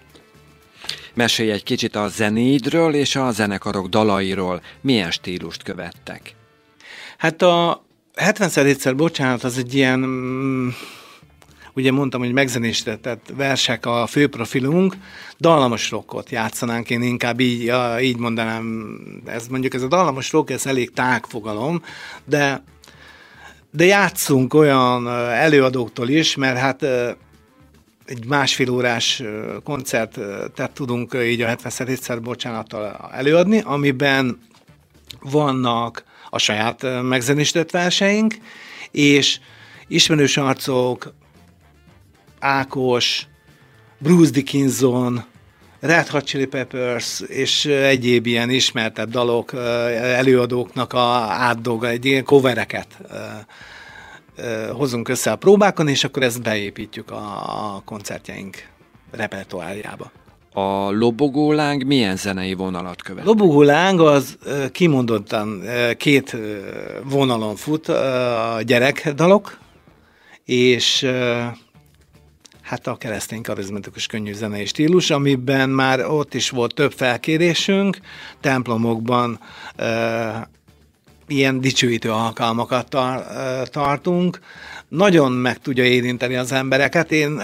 Mesélj 1.17 1.51
egy 1.51 1.63
kicsit 1.63 1.97
a 1.97 2.09
zenédről 2.09 2.95
és 2.95 3.17
a 3.17 3.31
zenekarok 3.31 3.87
dalairól. 3.87 4.63
Milyen 4.81 5.11
stílust 5.11 5.63
követtek? 5.63 6.35
Hát 7.17 7.43
a 7.43 7.85
70-szer 8.15 8.93
bocsánat, 8.97 9.45
az 9.45 9.59
egy 9.59 9.75
ilyen, 9.75 9.99
mm, 9.99 10.69
ugye 11.75 11.93
mondtam, 11.93 12.21
hogy 12.21 12.33
megzenésített 12.33 13.33
versek 13.37 13.87
a 13.87 14.07
főprofilunk, 14.07 14.95
dallamos 15.39 15.91
rockot 15.91 16.31
játszanánk, 16.31 16.91
én 16.91 17.03
inkább 17.03 17.41
így, 17.41 17.73
így 18.01 18.17
mondanám, 18.17 18.89
ez 19.27 19.47
mondjuk 19.47 19.75
ez 19.75 19.83
a 19.83 19.89
dallamos 19.89 20.33
rock, 20.33 20.51
ez 20.51 20.67
elég 20.67 20.91
tágfogalom, 20.93 21.83
de 22.25 22.65
de 23.71 23.85
játszunk 23.85 24.55
olyan 24.55 25.09
előadóktól 25.31 26.09
is, 26.09 26.37
mert 26.37 26.59
hát 26.59 26.87
egy 28.07 28.27
másfél 28.27 28.71
órás 28.71 29.23
koncertet 29.65 30.71
tudunk 30.71 31.17
így 31.23 31.41
a 31.41 31.57
77-szer 31.57 32.19
bocsánattal 32.23 33.11
előadni, 33.13 33.61
amiben 33.65 34.41
vannak 35.21 36.05
a 36.31 36.39
saját 36.39 37.03
megzenésített 37.03 37.71
verseink, 37.71 38.35
és 38.91 39.39
ismerős 39.87 40.37
arcok, 40.37 41.15
Ákos, 42.39 43.27
Bruce 43.99 44.31
Dickinson, 44.31 45.25
Red 45.81 46.07
Hot 46.07 46.25
Chili 46.25 46.47
Peppers 46.47 47.21
és 47.21 47.65
egyéb 47.65 48.27
ilyen 48.27 48.51
ismertebb 48.51 49.11
dalok, 49.11 49.53
előadóknak 49.95 50.93
a 50.93 51.11
átdolga, 51.29 51.89
egy 51.89 52.05
ilyen 52.05 52.25
covereket 52.25 52.99
hozunk 54.73 55.09
össze 55.09 55.31
a 55.31 55.37
próbákon, 55.37 55.89
és 55.89 56.05
akkor 56.05 56.23
ezt 56.23 56.43
beépítjük 56.43 57.11
a 57.11 57.83
koncertjeink 57.85 58.69
repertoárjába. 59.11 60.11
A 60.53 60.91
lobogóláng 60.91 61.85
milyen 61.85 62.17
zenei 62.17 62.55
vonalat 62.55 63.03
követ? 63.03 63.25
Lobogóláng 63.25 64.01
az 64.01 64.39
kimondottan 64.73 65.63
két 65.97 66.37
vonalon 67.05 67.57
fut, 67.57 67.89
a 67.89 68.59
gyerekdalok, 68.63 69.59
és 70.45 71.07
hát 72.63 72.87
a 72.87 72.97
keresztény 72.97 73.43
karizmatikus 73.43 74.07
könnyű 74.07 74.33
zenei 74.33 74.65
stílus, 74.65 75.11
amiben 75.11 75.71
már 75.71 76.07
ott 76.07 76.35
is 76.35 76.51
volt 76.51 76.75
több 76.75 76.93
felkérésünk, 76.93 77.99
templomokban 78.41 79.41
ilyen 81.29 81.61
dicsőítő 81.61 82.11
alkalmakat 82.11 82.89
tar- 82.89 83.71
tartunk, 83.71 84.41
nagyon 84.89 85.33
meg 85.33 85.59
tudja 85.59 85.85
érinteni 85.85 86.37
az 86.37 86.53
embereket. 86.53 87.13
Én 87.13 87.35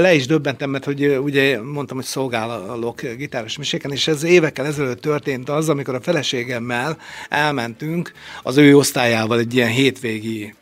le 0.00 0.14
is 0.14 0.26
döbbentem, 0.26 0.70
mert 0.70 0.84
hogy 0.84 1.06
ugye 1.06 1.62
mondtam, 1.62 1.96
hogy 1.96 2.06
szolgálok 2.06 3.00
gitáros 3.16 3.58
meséken, 3.58 3.92
és 3.92 4.08
ez 4.08 4.22
évekkel 4.22 4.66
ezelőtt 4.66 5.00
történt 5.00 5.48
az, 5.48 5.68
amikor 5.68 5.94
a 5.94 6.00
feleségemmel 6.00 6.98
elmentünk 7.28 8.12
az 8.42 8.56
ő 8.56 8.76
osztályával 8.76 9.38
egy 9.38 9.54
ilyen 9.54 9.70
hétvégi 9.70 10.54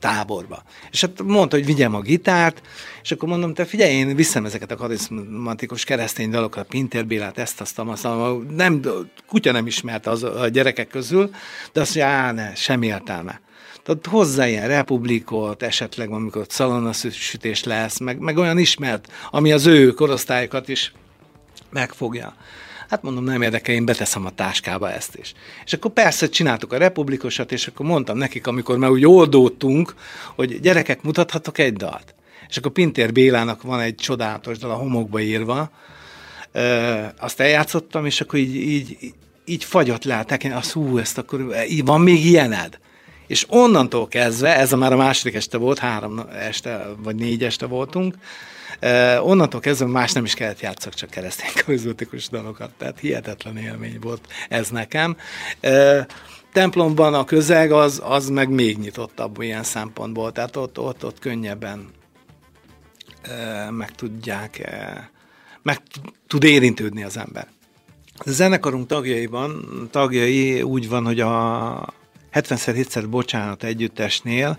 táborba. 0.00 0.62
És 0.90 1.00
hát 1.00 1.22
mondta, 1.22 1.56
hogy 1.56 1.66
vigyem 1.66 1.94
a 1.94 2.00
gitárt, 2.00 2.62
és 3.02 3.12
akkor 3.12 3.28
mondom, 3.28 3.54
te 3.54 3.64
figyelj, 3.64 3.92
én 3.92 4.14
viszem 4.16 4.44
ezeket 4.44 4.70
a 4.70 4.76
karizmatikus 4.76 5.84
keresztény 5.84 6.30
dalokat, 6.30 6.66
Pinter 6.66 7.06
Bélát, 7.06 7.38
ezt, 7.38 7.60
azt, 7.60 7.78
azt, 7.78 8.06
nem, 8.50 8.82
kutya 9.26 9.52
nem 9.52 9.66
ismerte 9.66 10.10
az, 10.10 10.22
a 10.22 10.48
gyerekek 10.48 10.88
közül, 10.88 11.30
de 11.72 11.80
azt 11.80 11.94
mondja, 11.94 12.14
á, 12.14 12.32
ne, 12.32 12.54
semmi 12.54 12.86
értelme. 12.86 13.40
Tehát 13.82 14.06
hozzá 14.06 14.48
ilyen 14.48 14.68
republikot, 14.68 15.62
esetleg 15.62 16.10
amikor 16.10 16.44
szalonasütés 16.48 17.64
lesz, 17.64 17.98
meg, 17.98 18.18
meg 18.18 18.36
olyan 18.36 18.58
ismert, 18.58 19.12
ami 19.30 19.52
az 19.52 19.66
ő 19.66 19.90
korosztályokat 19.90 20.68
is 20.68 20.92
megfogja. 21.70 22.34
Hát 22.90 23.02
mondom, 23.02 23.24
nem 23.24 23.42
érdekel, 23.42 23.74
én 23.74 23.84
beteszem 23.84 24.26
a 24.26 24.30
táskába 24.30 24.92
ezt 24.92 25.16
is. 25.16 25.32
És 25.64 25.72
akkor 25.72 25.90
persze 25.90 26.28
csináltuk 26.28 26.72
a 26.72 26.76
republikosat, 26.76 27.52
és 27.52 27.66
akkor 27.66 27.86
mondtam 27.86 28.16
nekik, 28.16 28.46
amikor 28.46 28.78
már 28.78 28.90
úgy 28.90 29.06
oldódtunk, 29.06 29.94
hogy 30.34 30.60
gyerekek, 30.60 31.02
mutathatok 31.02 31.58
egy 31.58 31.72
dalt. 31.72 32.14
És 32.48 32.56
akkor 32.56 32.72
Pintér 32.72 33.12
Bélának 33.12 33.62
van 33.62 33.80
egy 33.80 33.94
csodálatos 33.94 34.58
dal 34.58 34.70
a 34.70 34.74
homokba 34.74 35.20
írva, 35.20 35.70
e, 36.52 37.14
azt 37.18 37.40
eljátszottam, 37.40 38.06
és 38.06 38.20
akkor 38.20 38.38
így, 38.38 38.54
így, 38.54 39.14
így 39.44 39.64
fagyott 39.64 40.04
le 40.04 40.24
tekén, 40.24 40.52
azt 40.52 40.72
hú, 40.72 40.98
ezt 40.98 41.18
akkor, 41.18 41.54
így 41.68 41.84
van 41.84 42.00
még 42.00 42.26
ilyened? 42.26 42.78
És 43.26 43.46
onnantól 43.48 44.08
kezdve, 44.08 44.56
ez 44.56 44.72
a 44.72 44.76
már 44.76 44.92
a 44.92 44.96
második 44.96 45.34
este 45.34 45.58
volt, 45.58 45.78
három 45.78 46.20
este 46.38 46.86
vagy 47.02 47.16
négy 47.16 47.44
este 47.44 47.66
voltunk, 47.66 48.14
Uh, 48.82 49.26
onnantól 49.26 49.60
kezdve 49.60 49.86
más 49.86 50.12
nem 50.12 50.24
is 50.24 50.34
kellett 50.34 50.60
játszak, 50.60 50.94
csak 50.94 51.10
keresztény 51.10 51.50
karizmatikus 51.64 52.28
dalokat, 52.28 52.70
tehát 52.78 52.98
hihetetlen 52.98 53.56
élmény 53.56 53.98
volt 54.00 54.26
ez 54.48 54.68
nekem. 54.68 55.16
Uh, 55.62 56.06
templomban 56.52 57.14
a 57.14 57.24
közeg 57.24 57.72
az, 57.72 58.00
az 58.04 58.28
meg 58.28 58.48
még 58.48 58.78
nyitottabb 58.78 59.40
ilyen 59.40 59.62
szempontból, 59.62 60.32
tehát 60.32 60.56
ott, 60.56 60.78
ott, 60.78 61.04
ott 61.04 61.18
könnyebben 61.18 61.90
uh, 63.28 63.70
meg 63.70 63.90
tudják, 63.90 64.60
uh, 64.72 64.98
meg 65.62 65.78
tud 66.26 66.44
érintődni 66.44 67.02
az 67.02 67.16
ember. 67.16 67.46
A 68.18 68.30
zenekarunk 68.30 68.86
tagjaiban, 68.86 69.64
tagjai 69.90 70.62
úgy 70.62 70.88
van, 70.88 71.04
hogy 71.04 71.20
a 71.20 71.94
70-szer 72.32 73.06
bocsánat 73.10 73.64
együttesnél 73.64 74.58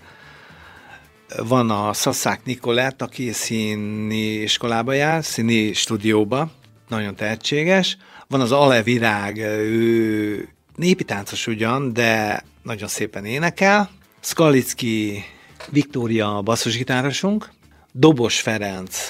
van 1.37 1.69
a 1.69 1.93
Szaszák 1.93 2.45
Nikolett, 2.45 3.01
aki 3.01 3.31
színi 3.31 4.33
iskolába 4.33 4.93
jár, 4.93 5.23
színi 5.23 5.73
stúdióba, 5.73 6.51
nagyon 6.87 7.15
tehetséges. 7.15 7.97
Van 8.27 8.41
az 8.41 8.51
Ale 8.51 8.83
Virág, 8.83 9.37
ő 9.37 10.49
népi 10.75 11.03
táncos 11.03 11.47
ugyan, 11.47 11.93
de 11.93 12.43
nagyon 12.63 12.87
szépen 12.87 13.25
énekel. 13.25 13.89
Skalicki 14.19 15.23
Viktória 15.69 16.41
basszusgitárosunk, 16.41 17.49
Dobos 17.91 18.41
Ferenc, 18.41 19.09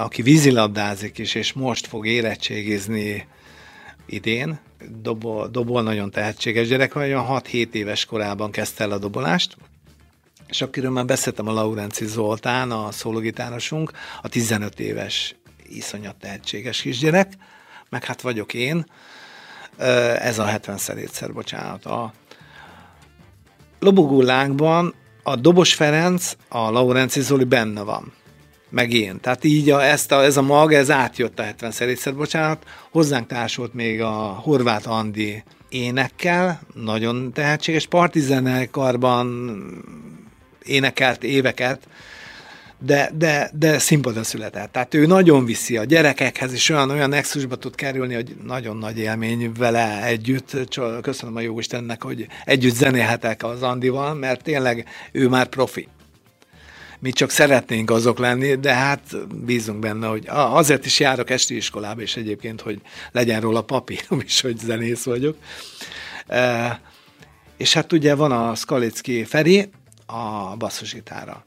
aki 0.00 0.22
vízilabdázik 0.22 1.18
is, 1.18 1.34
és 1.34 1.52
most 1.52 1.86
fog 1.86 2.06
érettségizni 2.06 3.26
idén, 4.06 4.58
dobol, 5.02 5.48
dobol 5.48 5.82
nagyon 5.82 6.10
tehetséges 6.10 6.68
gyerek, 6.68 6.96
olyan 6.96 7.26
6-7 7.28 7.72
éves 7.72 8.04
korában 8.04 8.50
kezdte 8.50 8.84
el 8.84 8.90
a 8.90 8.98
dobolást, 8.98 9.56
és 10.48 10.62
akiről 10.62 10.90
már 10.90 11.04
beszéltem 11.04 11.48
a 11.48 11.52
Laurenci 11.52 12.06
Zoltán, 12.06 12.70
a 12.70 12.92
szólógitárosunk, 12.92 13.92
a 14.22 14.28
15 14.28 14.80
éves 14.80 15.36
iszonyat 15.68 16.16
tehetséges 16.16 16.80
kisgyerek, 16.80 17.32
meg 17.88 18.04
hát 18.04 18.20
vagyok 18.20 18.54
én, 18.54 18.86
ez 20.18 20.38
a 20.38 20.44
70 20.44 20.78
szerétszer, 20.78 21.32
bocsánat. 21.32 21.84
A 21.84 22.12
lobogullánkban 23.78 24.94
a 25.22 25.36
Dobos 25.36 25.74
Ferenc, 25.74 26.36
a 26.48 26.70
Laurenci 26.70 27.20
Zoli 27.20 27.44
benne 27.44 27.82
van 27.82 28.12
meg 28.70 28.92
én. 28.92 29.20
Tehát 29.20 29.44
így 29.44 29.70
a, 29.70 29.84
ezt 29.84 30.12
a, 30.12 30.24
ez 30.24 30.36
a 30.36 30.42
mag, 30.42 30.72
ez 30.72 30.90
átjött 30.90 31.38
a 31.38 31.42
70 31.42 31.70
szerétszer, 31.70 32.14
bocsánat. 32.14 32.64
Hozzánk 32.90 33.26
társult 33.26 33.74
még 33.74 34.00
a 34.00 34.10
Horváth 34.42 34.90
Andi 34.90 35.42
énekkel, 35.68 36.60
nagyon 36.74 37.32
tehetséges 37.32 37.86
partizenekarban 37.86 39.28
énekelt 40.62 41.24
éveket, 41.24 41.88
de, 42.80 43.10
de, 43.14 43.50
de 43.54 43.78
színpadon 43.78 44.22
született. 44.22 44.72
Tehát 44.72 44.94
ő 44.94 45.06
nagyon 45.06 45.44
viszi 45.44 45.76
a 45.76 45.84
gyerekekhez, 45.84 46.52
és 46.52 46.68
olyan, 46.68 46.90
olyan 46.90 47.08
nexusba 47.08 47.56
tud 47.56 47.74
kerülni, 47.74 48.14
hogy 48.14 48.36
nagyon 48.44 48.76
nagy 48.76 48.98
élmény 48.98 49.52
vele 49.52 50.04
együtt. 50.04 50.56
Köszönöm 51.02 51.36
a 51.36 51.40
jó 51.40 51.58
Istennek, 51.58 52.02
hogy 52.02 52.26
együtt 52.44 52.74
zenélhetek 52.74 53.44
az 53.44 53.62
Andival, 53.62 54.14
mert 54.14 54.42
tényleg 54.42 54.88
ő 55.12 55.28
már 55.28 55.46
profi 55.46 55.88
mi 57.00 57.12
csak 57.12 57.30
szeretnénk 57.30 57.90
azok 57.90 58.18
lenni, 58.18 58.54
de 58.54 58.74
hát 58.74 59.00
bízunk 59.44 59.78
benne, 59.78 60.06
hogy 60.06 60.24
azért 60.28 60.86
is 60.86 61.00
járok 61.00 61.30
esti 61.30 61.56
iskolába, 61.56 62.00
és 62.00 62.16
egyébként, 62.16 62.60
hogy 62.60 62.80
legyen 63.12 63.40
róla 63.40 63.62
papírom 63.62 64.20
is, 64.26 64.40
hogy 64.40 64.58
zenész 64.58 65.04
vagyok. 65.04 65.36
E, 66.26 66.80
és 67.56 67.72
hát 67.72 67.92
ugye 67.92 68.14
van 68.14 68.32
a 68.32 68.54
Skalicki 68.54 69.24
Feri, 69.24 69.70
a 70.10 70.56
basszusgitára. 70.56 71.42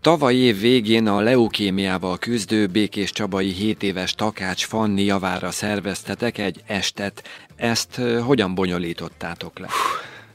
Tavaly 0.00 0.34
év 0.34 0.60
végén 0.60 1.06
a 1.06 1.20
leukémiával 1.20 2.18
küzdő 2.18 2.66
Békés 2.66 3.12
Csabai 3.12 3.52
7 3.52 3.82
éves 3.82 4.14
Takács 4.14 4.66
Fanni 4.66 5.04
javára 5.04 5.50
szerveztetek 5.50 6.38
egy 6.38 6.62
estet. 6.66 7.28
Ezt 7.56 8.00
hogyan 8.24 8.54
bonyolítottátok 8.54 9.58
le? 9.58 9.68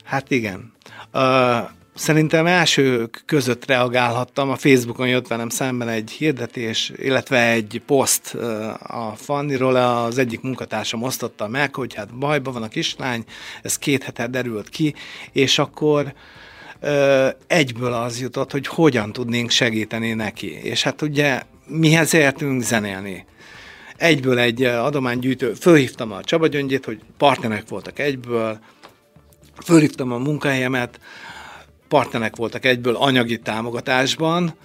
Hát 0.03 0.31
igen. 0.31 0.73
Szerintem 1.95 2.45
elsők 2.45 3.23
között 3.25 3.65
reagálhattam, 3.65 4.49
a 4.49 4.55
Facebookon 4.55 5.07
jött 5.07 5.27
velem 5.27 5.49
szemben 5.49 5.87
egy 5.87 6.11
hirdetés, 6.11 6.91
illetve 6.95 7.51
egy 7.51 7.81
poszt 7.85 8.33
a 8.83 9.13
Fanniról, 9.15 9.75
az 9.75 10.17
egyik 10.17 10.41
munkatársam 10.41 11.03
osztotta 11.03 11.47
meg, 11.47 11.75
hogy 11.75 11.93
hát 11.93 12.15
bajba 12.15 12.51
van 12.51 12.63
a 12.63 12.67
kislány, 12.67 13.23
ez 13.61 13.77
két 13.77 14.03
hete 14.03 14.27
derült 14.27 14.69
ki, 14.69 14.95
és 15.31 15.59
akkor 15.59 16.13
egyből 17.47 17.93
az 17.93 18.21
jutott, 18.21 18.51
hogy 18.51 18.67
hogyan 18.67 19.13
tudnénk 19.13 19.49
segíteni 19.49 20.13
neki. 20.13 20.51
És 20.51 20.83
hát 20.83 21.01
ugye 21.01 21.41
mihez 21.67 22.13
értünk 22.13 22.61
zenélni? 22.61 23.25
Egyből 23.97 24.39
egy 24.39 24.63
adománygyűjtő, 24.63 25.53
fölhívtam 25.53 26.11
a 26.11 26.23
Csaba 26.23 26.47
Gyöngyét, 26.47 26.85
hogy 26.85 26.99
partnerek 27.17 27.69
voltak 27.69 27.99
egyből, 27.99 28.59
fölhívtam 29.63 30.11
a 30.11 30.17
munkahelyemet, 30.17 30.99
partnerek 31.87 32.35
voltak 32.35 32.65
egyből 32.65 32.95
anyagi 32.95 33.39
támogatásban, 33.39 34.55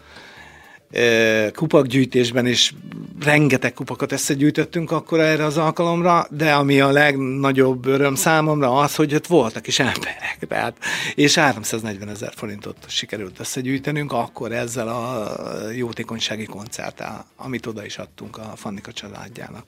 kupakgyűjtésben 1.54 2.47
is 2.47 2.75
rengeteg 3.21 3.73
kupakat 3.73 4.12
összegyűjtöttünk 4.12 4.90
akkor 4.90 5.21
erre 5.21 5.45
az 5.45 5.57
alkalomra, 5.57 6.26
de 6.30 6.52
ami 6.52 6.80
a 6.80 6.90
legnagyobb 6.90 7.87
öröm 7.87 8.14
számomra 8.14 8.78
az, 8.78 8.95
hogy 8.95 9.14
ott 9.14 9.26
voltak 9.26 9.66
is 9.66 9.78
emberek, 9.78 10.38
tehát, 10.49 10.76
és 11.14 11.35
340 11.35 12.09
ezer 12.09 12.33
forintot 12.35 12.77
sikerült 12.87 13.40
összegyűjtenünk 13.40 14.12
akkor 14.12 14.53
ezzel 14.53 14.88
a 14.88 15.37
jótékonysági 15.72 16.44
koncerttel, 16.44 17.27
amit 17.37 17.66
oda 17.66 17.85
is 17.85 17.98
adtunk 17.98 18.37
a 18.37 18.53
Fannika 18.57 18.92
családjának. 18.92 19.64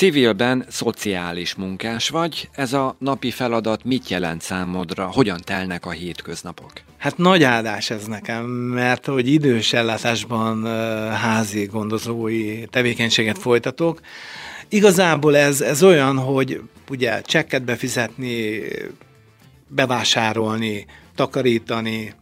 Civilben 0.00 0.64
szociális 0.68 1.54
munkás 1.54 2.08
vagy, 2.08 2.48
ez 2.52 2.72
a 2.72 2.96
napi 2.98 3.30
feladat 3.30 3.84
mit 3.84 4.08
jelent 4.08 4.42
számodra, 4.42 5.06
hogyan 5.06 5.40
telnek 5.44 5.86
a 5.86 5.90
hétköznapok? 5.90 6.72
Hát 6.98 7.16
nagy 7.16 7.42
áldás 7.42 7.90
ez 7.90 8.04
nekem, 8.04 8.44
mert 8.46 9.06
hogy 9.06 9.28
idős 9.28 9.72
ellátásban 9.72 10.64
házi 11.12 11.64
gondozói 11.64 12.64
tevékenységet 12.66 13.38
folytatok. 13.38 14.00
Igazából 14.68 15.36
ez, 15.36 15.60
ez 15.60 15.82
olyan, 15.82 16.18
hogy 16.18 16.60
ugye 16.90 17.20
csekket 17.20 17.62
befizetni, 17.62 18.60
bevásárolni, 19.68 20.86
takarítani, 21.14 22.14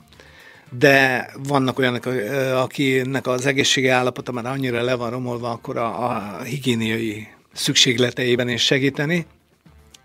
de 0.79 1.31
vannak 1.49 1.79
olyanok, 1.79 2.07
akinek 2.55 3.27
az 3.27 3.47
egészségi 3.47 3.89
állapota 3.89 4.33
már 4.33 4.47
annyira 4.47 4.83
le 4.83 4.95
van 4.95 5.11
romolva, 5.11 5.51
akkor 5.51 5.77
a, 5.77 6.05
a 6.11 6.43
higiéniai 6.43 7.29
szükségleteiben 7.53 8.49
is 8.49 8.63
segíteni. 8.63 9.27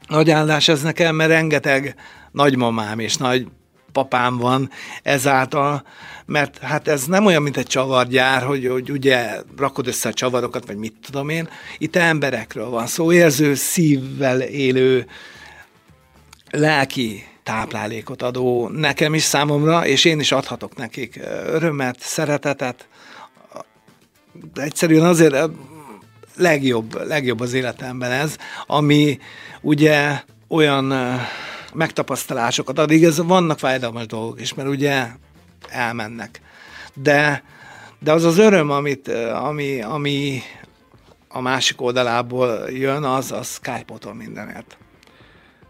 Nagy 0.08 0.32
áldás 0.32 0.68
ez 0.68 0.82
nekem, 0.82 1.16
mert 1.16 1.30
rengeteg 1.30 1.96
nagymamám 2.32 3.00
és 3.00 3.18
nagy 3.18 3.48
papám 3.92 4.38
van 4.38 4.70
ezáltal, 5.04 5.84
mert 6.26 6.58
hát 6.58 6.88
ez 6.88 7.06
nem 7.06 7.26
olyan, 7.26 7.42
mint 7.42 7.58
egy 7.58 7.68
csavargyár, 7.68 8.44
hogy, 8.44 8.68
hogy 8.68 8.92
ugye 8.92 9.42
rakod 9.58 9.88
össze 9.88 10.10
a 10.10 10.14
csavarokat, 10.14 10.68
vagy 10.68 10.78
mit 10.78 10.94
tudom 11.02 11.30
én. 11.30 11.50
Itt 11.78 11.96
emberekről 11.96 12.70
van 12.70 12.88
szó, 12.88 13.12
érző 13.12 13.56
szívvel 13.56 14.42
élő 14.42 15.08
lelki 16.52 17.24
táplálékot 17.44 18.22
adó 18.22 18.68
nekem 18.68 19.14
is 19.14 19.24
számomra, 19.24 19.88
és 19.88 20.06
én 20.06 20.20
is 20.20 20.32
adhatok 20.32 20.76
nekik 20.76 21.20
örömet, 21.46 22.00
szeretetet. 22.00 22.88
Egyszerűen 24.54 25.06
azért 25.06 25.36
legjobb, 26.36 27.08
legjobb 27.08 27.40
az 27.40 27.54
életemben 27.54 28.12
ez, 28.12 28.38
ami 28.68 29.20
ugye 29.62 30.22
olyan 30.48 30.94
megtapasztalásokat 31.74 32.80
ad. 32.80 32.92
Igaz, 32.92 33.26
vannak 33.26 33.60
fájdalmas 33.60 34.06
dolgok 34.06 34.42
is, 34.42 34.54
mert 34.54 34.70
ugye 34.70 35.08
elmennek. 35.70 36.42
De, 36.94 37.44
de 38.00 38.12
az 38.12 38.24
az 38.24 38.38
öröm, 38.38 38.70
amit, 38.70 39.08
ami, 39.34 39.82
ami 39.82 40.42
a 41.28 41.42
másik 41.42 41.82
oldalából 41.82 42.70
jön, 42.70 43.04
az, 43.04 43.32
az 43.32 43.48
Skype-otól 43.54 44.14
mindenért. 44.14 44.78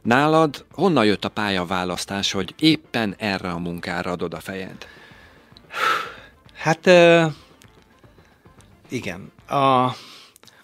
Nálad 0.01 0.65
honnan 0.71 1.05
jött 1.05 1.25
a 1.25 1.29
pályaválasztás, 1.29 2.31
hogy 2.31 2.55
éppen 2.59 3.15
erre 3.17 3.49
a 3.49 3.57
munkára 3.57 4.11
adod 4.11 4.33
a 4.33 4.39
fejed? 4.39 4.87
Hát 6.53 6.89
igen. 8.89 9.31
A, 9.47 9.89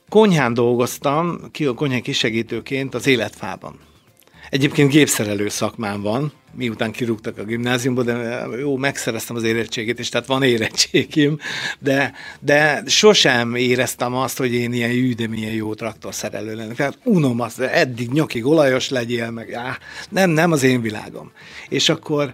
Konyhán 0.10 0.54
dolgoztam, 0.54 1.40
ki 1.52 1.66
a 1.66 1.74
konyhán 1.74 2.02
kisegítőként 2.02 2.96
az 2.96 3.08
életfában. 3.08 3.80
Egyébként 4.50 4.90
gépszerelő 4.90 5.50
szakmám 5.50 6.02
van, 6.02 6.32
miután 6.56 6.92
kirúgtak 6.92 7.38
a 7.38 7.44
gimnáziumból, 7.44 8.04
de 8.04 8.46
jó, 8.60 8.78
megszereztem 8.78 9.36
az 9.36 9.44
érettségét, 9.44 10.00
és 10.00 10.10
tehát 10.10 10.28
van 10.28 10.44
érettségim, 10.44 11.38
de, 11.80 12.14
de 12.40 12.84
sosem 12.86 13.56
éreztem 13.56 14.14
azt, 14.14 14.38
hogy 14.38 14.54
én 14.54 14.74
ilyen 14.74 14.92
jű, 14.92 15.14
de 15.14 15.28
milyen 15.28 15.54
jó 15.54 15.74
traktorszerelő 15.74 16.56
lennék. 16.56 16.76
Tehát 16.76 17.00
unom 17.04 17.40
azt, 17.40 17.60
eddig 17.60 18.12
nyakig 18.12 18.46
olajos 18.46 18.90
legyél, 18.90 19.32
meg 19.32 19.54
á, 19.54 19.78
nem, 20.10 20.30
nem 20.30 20.52
az 20.52 20.64
én 20.64 20.82
világom. 20.82 21.32
És 21.70 21.90
akkor 21.90 22.34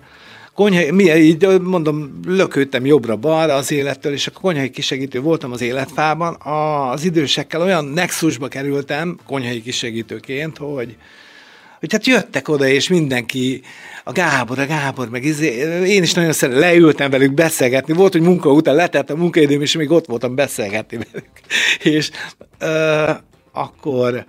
konyhai, 0.55 0.91
mi, 0.91 1.03
így 1.03 1.61
mondom, 1.61 2.19
lökődtem 2.27 2.85
jobbra-balra 2.85 3.53
az 3.53 3.71
élettől, 3.71 4.13
és 4.13 4.27
akkor 4.27 4.41
konyhai 4.41 4.69
kisegítő 4.69 5.21
voltam 5.21 5.51
az 5.51 5.61
életfában. 5.61 6.37
Az 6.41 7.03
idősekkel 7.03 7.61
olyan 7.61 7.85
nexusba 7.85 8.47
kerültem, 8.47 9.19
konyhai 9.25 9.61
kisegítőként, 9.61 10.57
hogy, 10.57 10.95
hogy 11.79 11.91
hát 11.91 12.05
jöttek 12.05 12.47
oda, 12.47 12.67
és 12.67 12.87
mindenki, 12.87 13.61
a 14.03 14.11
Gábor, 14.11 14.59
a 14.59 14.65
Gábor, 14.65 15.09
meg 15.09 15.23
izé, 15.23 15.47
én 15.85 16.03
is 16.03 16.13
nagyon 16.13 16.31
szeretem, 16.31 16.61
leültem 16.61 17.09
velük 17.09 17.33
beszélgetni, 17.33 17.93
volt, 17.93 18.11
hogy 18.11 18.21
munka 18.21 18.51
után 18.51 18.75
letett 18.75 19.09
a 19.09 19.15
munkaidőm, 19.15 19.61
és 19.61 19.75
még 19.75 19.91
ott 19.91 20.05
voltam 20.05 20.35
beszélgetni 20.35 20.97
velük. 20.97 21.29
És 21.97 22.11
ö, 22.59 23.11
akkor 23.51 24.25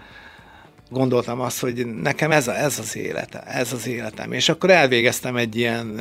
gondoltam 0.89 1.41
azt, 1.41 1.61
hogy 1.61 1.87
nekem 1.87 2.31
ez, 2.31 2.49
a, 2.49 2.57
ez 2.57 2.79
az 2.79 2.97
élete, 2.97 3.43
ez 3.43 3.73
az 3.73 3.87
életem. 3.87 4.33
És 4.33 4.49
akkor 4.49 4.71
elvégeztem 4.71 5.37
egy 5.37 5.57
ilyen 5.57 6.01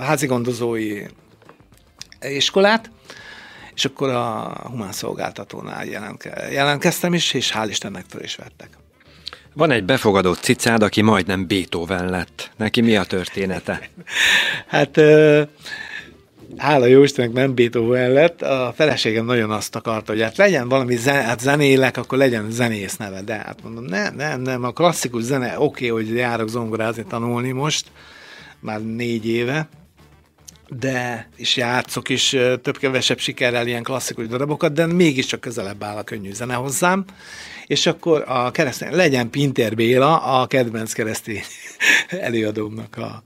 házigondozói 0.00 1.02
iskolát, 2.20 2.90
és 3.74 3.84
akkor 3.84 4.08
a 4.08 4.56
humán 4.70 4.92
szolgáltatónál 4.92 5.84
jelentke, 5.84 6.50
jelentkeztem 6.50 7.14
is, 7.14 7.32
és 7.32 7.52
hál' 7.54 7.66
Istennek 7.68 8.04
föl 8.08 8.22
is 8.22 8.36
vettek. 8.36 8.68
Van 9.54 9.70
egy 9.70 9.84
befogadott 9.84 10.38
cicád, 10.38 10.82
aki 10.82 11.02
majdnem 11.02 11.46
Beethoven 11.46 12.10
lett. 12.10 12.50
Neki 12.56 12.80
mi 12.80 12.96
a 12.96 13.04
története? 13.04 13.88
hát 14.66 15.00
hála 16.56 16.86
jó 16.86 17.02
Istennek 17.02 17.32
nem 17.32 17.54
Beethoven 17.54 18.10
lett, 18.10 18.42
a 18.42 18.72
feleségem 18.76 19.24
nagyon 19.24 19.50
azt 19.50 19.76
akarta, 19.76 20.12
hogy 20.12 20.22
hát 20.22 20.36
legyen 20.36 20.68
valami 20.68 20.96
zen, 20.96 21.24
hát 21.24 21.40
zenélek, 21.40 21.96
akkor 21.96 22.18
legyen 22.18 22.50
zenész 22.50 22.96
neve, 22.96 23.22
de 23.22 23.34
hát 23.34 23.62
mondom, 23.62 23.84
nem, 23.84 24.14
nem, 24.14 24.40
nem, 24.40 24.64
a 24.64 24.70
klasszikus 24.70 25.22
zene, 25.22 25.54
oké, 25.58 25.90
okay, 25.90 26.04
hogy 26.04 26.16
járok 26.16 26.48
zongorázni, 26.48 27.04
tanulni 27.08 27.50
most, 27.50 27.86
már 28.60 28.84
négy 28.84 29.26
éve, 29.26 29.68
de 30.68 31.28
is 31.36 31.56
játszok 31.56 32.08
is 32.08 32.28
több-kevesebb 32.62 33.18
sikerrel 33.18 33.66
ilyen 33.66 33.82
klasszikus 33.82 34.26
darabokat, 34.26 34.72
de 34.72 34.86
mégiscsak 34.86 35.40
közelebb 35.40 35.82
áll 35.82 35.96
a 35.96 36.02
könnyű 36.02 36.32
zene 36.32 36.54
hozzám, 36.54 37.04
és 37.66 37.86
akkor 37.86 38.24
a 38.26 38.50
keresztény, 38.50 38.94
legyen 38.94 39.30
Pinter 39.30 39.74
Béla, 39.74 40.16
a 40.16 40.46
kedvenc 40.46 40.92
keresztény 40.92 41.42
előadómnak 42.08 42.96
a 42.96 43.22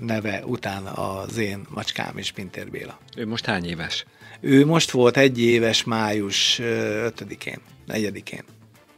neve 0.00 0.42
után 0.44 0.86
az 0.86 1.38
én 1.38 1.66
macskám 1.68 2.18
is 2.18 2.30
Pinter 2.30 2.70
Béla. 2.70 2.98
Ő 3.16 3.26
most 3.26 3.44
hány 3.44 3.66
éves? 3.66 4.04
Ő 4.40 4.66
most 4.66 4.90
volt 4.90 5.16
egy 5.16 5.40
éves 5.40 5.84
május 5.84 6.58
5-én, 6.62 7.58
4-én. 7.88 8.42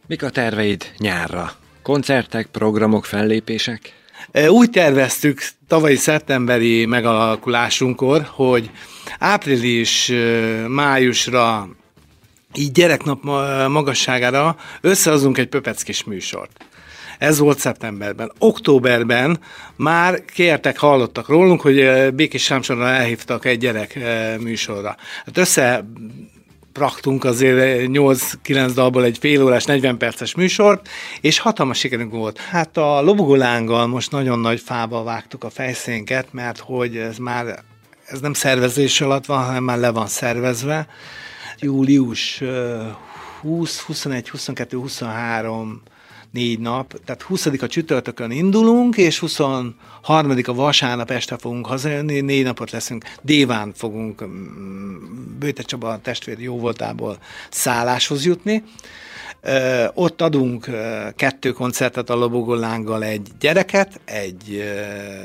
Mik 0.06 0.22
a 0.22 0.30
terveid 0.30 0.92
nyárra? 0.98 1.52
Koncertek, 1.82 2.46
programok, 2.46 3.04
fellépések? 3.04 3.92
Úgy 4.48 4.70
terveztük 4.70 5.42
tavalyi 5.66 5.96
szeptemberi 5.96 6.86
megalakulásunkkor, 6.86 8.22
hogy 8.30 8.70
április, 9.18 10.12
májusra 10.68 11.68
így 12.54 12.72
gyereknap 12.72 13.22
magasságára 13.68 14.56
összehozunk 14.80 15.38
egy 15.38 15.48
pöpeckis 15.48 16.04
műsort. 16.04 16.64
Ez 17.18 17.38
volt 17.38 17.58
szeptemberben. 17.58 18.32
Októberben 18.38 19.40
már 19.76 20.24
kértek, 20.24 20.78
hallottak 20.78 21.28
rólunk, 21.28 21.60
hogy 21.60 22.14
Békés 22.14 22.42
Sámsonra 22.42 22.88
elhívtak 22.88 23.44
egy 23.44 23.58
gyerek 23.58 23.98
műsorra. 24.40 24.96
Hát 25.24 25.38
össze 25.38 25.84
raktunk 26.74 27.24
azért 27.24 27.86
8-9 27.92 28.70
dalból 28.74 29.04
egy 29.04 29.18
fél 29.18 29.42
órás, 29.42 29.64
40 29.64 29.98
perces 29.98 30.34
műsort, 30.34 30.88
és 31.20 31.38
hatalmas 31.38 31.78
sikerünk 31.78 32.12
volt. 32.12 32.38
Hát 32.38 32.76
a 32.76 33.02
lobogolánggal 33.02 33.86
most 33.86 34.10
nagyon 34.10 34.38
nagy 34.38 34.60
fába 34.60 35.02
vágtuk 35.02 35.44
a 35.44 35.50
fejszénket, 35.50 36.32
mert 36.32 36.58
hogy 36.58 36.96
ez 36.96 37.16
már 37.16 37.64
ez 38.04 38.20
nem 38.20 38.32
szervezés 38.32 39.00
alatt 39.00 39.26
van, 39.26 39.44
hanem 39.44 39.64
már 39.64 39.78
le 39.78 39.90
van 39.90 40.06
szervezve. 40.06 40.86
Július 41.58 42.42
20, 43.40 43.80
21, 43.80 44.28
22, 44.28 44.76
23 44.76 45.82
négy 46.32 46.58
nap, 46.58 47.00
tehát 47.04 47.22
20 47.22 47.46
a 47.46 47.66
csütörtökön 47.66 48.30
indulunk, 48.30 48.96
és 48.96 49.18
23 49.18 49.74
a 50.44 50.54
vasárnap 50.54 51.10
este 51.10 51.36
fogunk 51.38 51.66
hazajönni, 51.66 52.20
négy 52.20 52.44
napot 52.44 52.70
leszünk, 52.70 53.04
déván 53.22 53.72
fogunk 53.74 54.24
mm, 54.24 54.96
Bőte 55.38 55.62
Csaba 55.62 55.98
testvér 56.02 56.40
jó 56.40 56.58
voltából 56.58 57.18
szálláshoz 57.50 58.24
jutni, 58.24 58.62
ott 59.94 60.22
adunk 60.22 60.70
kettő 61.16 61.52
koncertet 61.52 62.10
a 62.10 62.14
Lobogó 62.14 62.54
egy 63.00 63.28
gyereket, 63.40 64.00
egy 64.04 64.64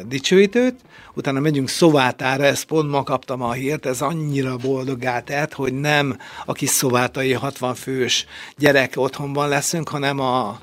dicsőítőt, 0.08 0.76
utána 1.14 1.40
megyünk 1.40 1.70
Szovátára, 1.70 2.44
ezt 2.44 2.66
pont 2.66 2.90
ma 2.90 3.04
kaptam 3.04 3.42
a 3.42 3.52
hírt, 3.52 3.86
ez 3.86 4.02
annyira 4.02 4.56
boldoggá 4.56 5.20
tett, 5.20 5.54
hogy 5.54 5.74
nem 5.74 6.18
a 6.46 6.54
kis 6.54 6.70
szovátai 6.70 7.34
60 7.34 7.76
fős 7.76 8.26
gyerek 8.58 8.94
otthonban 8.96 9.50
leszünk, 9.50 9.90
hanem 9.90 10.20
a, 10.20 10.60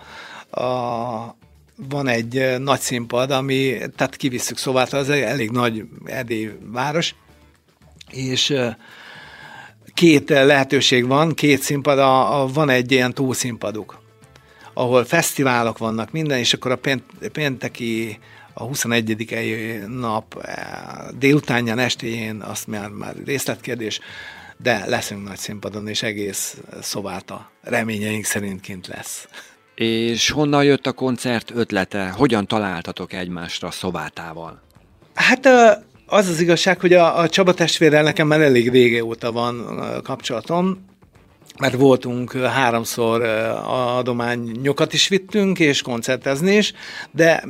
a, 0.50 1.36
van 1.88 2.08
egy 2.08 2.58
nagy 2.58 2.80
színpad, 2.80 3.30
ami, 3.30 3.78
tehát 3.96 4.16
kivisszük 4.16 4.58
szóval, 4.58 4.86
az 4.90 5.08
egy 5.08 5.22
elég 5.22 5.50
nagy 5.50 5.84
erdély 6.04 6.50
város, 6.60 7.14
és 8.10 8.54
két 9.94 10.28
lehetőség 10.28 11.06
van, 11.06 11.34
két 11.34 11.62
színpad, 11.62 11.98
a, 11.98 12.42
a, 12.42 12.46
van 12.46 12.68
egy 12.68 12.92
ilyen 12.92 13.14
túlszínpaduk, 13.14 14.02
ahol 14.74 15.04
fesztiválok 15.04 15.78
vannak, 15.78 16.10
minden, 16.10 16.38
és 16.38 16.52
akkor 16.52 16.70
a 16.70 16.76
pént, 16.76 17.02
pénteki 17.32 18.18
a 18.54 18.64
21. 18.64 19.86
nap 19.86 20.48
délutánján, 21.18 21.78
estéjén, 21.78 22.40
azt 22.40 22.66
már, 22.66 22.88
már 22.88 23.14
részletkérdés, 23.24 24.00
de 24.56 24.86
leszünk 24.86 25.28
nagy 25.28 25.38
színpadon, 25.38 25.88
és 25.88 26.02
egész 26.02 26.56
szobáta 26.80 27.50
reményeink 27.62 28.24
szerint 28.24 28.60
kint 28.60 28.86
lesz. 28.86 29.28
És 29.80 30.30
honnan 30.30 30.64
jött 30.64 30.86
a 30.86 30.92
koncert 30.92 31.50
ötlete? 31.54 32.08
Hogyan 32.08 32.46
találtatok 32.46 33.12
egymásra 33.12 33.70
szobátával? 33.70 34.60
Hát 35.14 35.46
az 36.06 36.28
az 36.28 36.40
igazság, 36.40 36.80
hogy 36.80 36.92
a, 36.92 37.18
a 37.18 37.28
Csaba 37.28 37.54
testvérrel 37.54 38.02
nekem 38.02 38.26
már 38.26 38.40
elég 38.40 38.70
rége 38.70 39.04
óta 39.04 39.32
van 39.32 39.82
kapcsolatom, 40.02 40.84
mert 41.58 41.74
voltunk 41.74 42.32
háromszor 42.32 43.22
adományokat 43.98 44.92
is 44.92 45.08
vittünk, 45.08 45.58
és 45.58 45.82
koncertezni 45.82 46.56
is, 46.56 46.72
de 47.10 47.44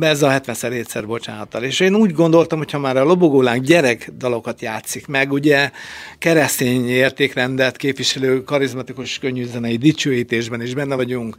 ez 0.00 0.22
a 0.22 0.28
70-szer 0.28 0.72
egyszer 0.72 1.06
bocsánattal. 1.06 1.62
És 1.62 1.80
én 1.80 1.94
úgy 1.94 2.12
gondoltam, 2.12 2.58
hogy 2.58 2.70
ha 2.70 2.78
már 2.78 2.96
a 2.96 3.04
lobogólánk 3.04 3.64
gyerek 3.64 4.10
dalokat 4.16 4.60
játszik 4.60 5.06
meg, 5.06 5.32
ugye 5.32 5.70
keresztény 6.18 6.88
értékrendet 6.88 7.76
képviselő 7.76 8.42
karizmatikus 8.42 9.18
könnyűzenei 9.18 9.76
dicsőítésben 9.76 10.62
is 10.62 10.74
benne 10.74 10.94
vagyunk, 10.94 11.36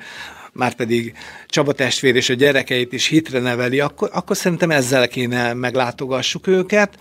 már 0.54 0.74
pedig 0.74 1.14
Csaba 1.48 1.72
testvér 1.72 2.16
és 2.16 2.30
a 2.30 2.34
gyerekeit 2.34 2.94
is 2.94 3.08
hitre 3.08 3.40
neveli, 3.40 3.80
akkor, 3.80 4.10
akkor 4.14 4.38
szerintem 4.38 4.72
ezzel 4.72 5.08
kéne 5.08 5.54
meglátogassuk 5.54 6.48
őket 6.48 6.98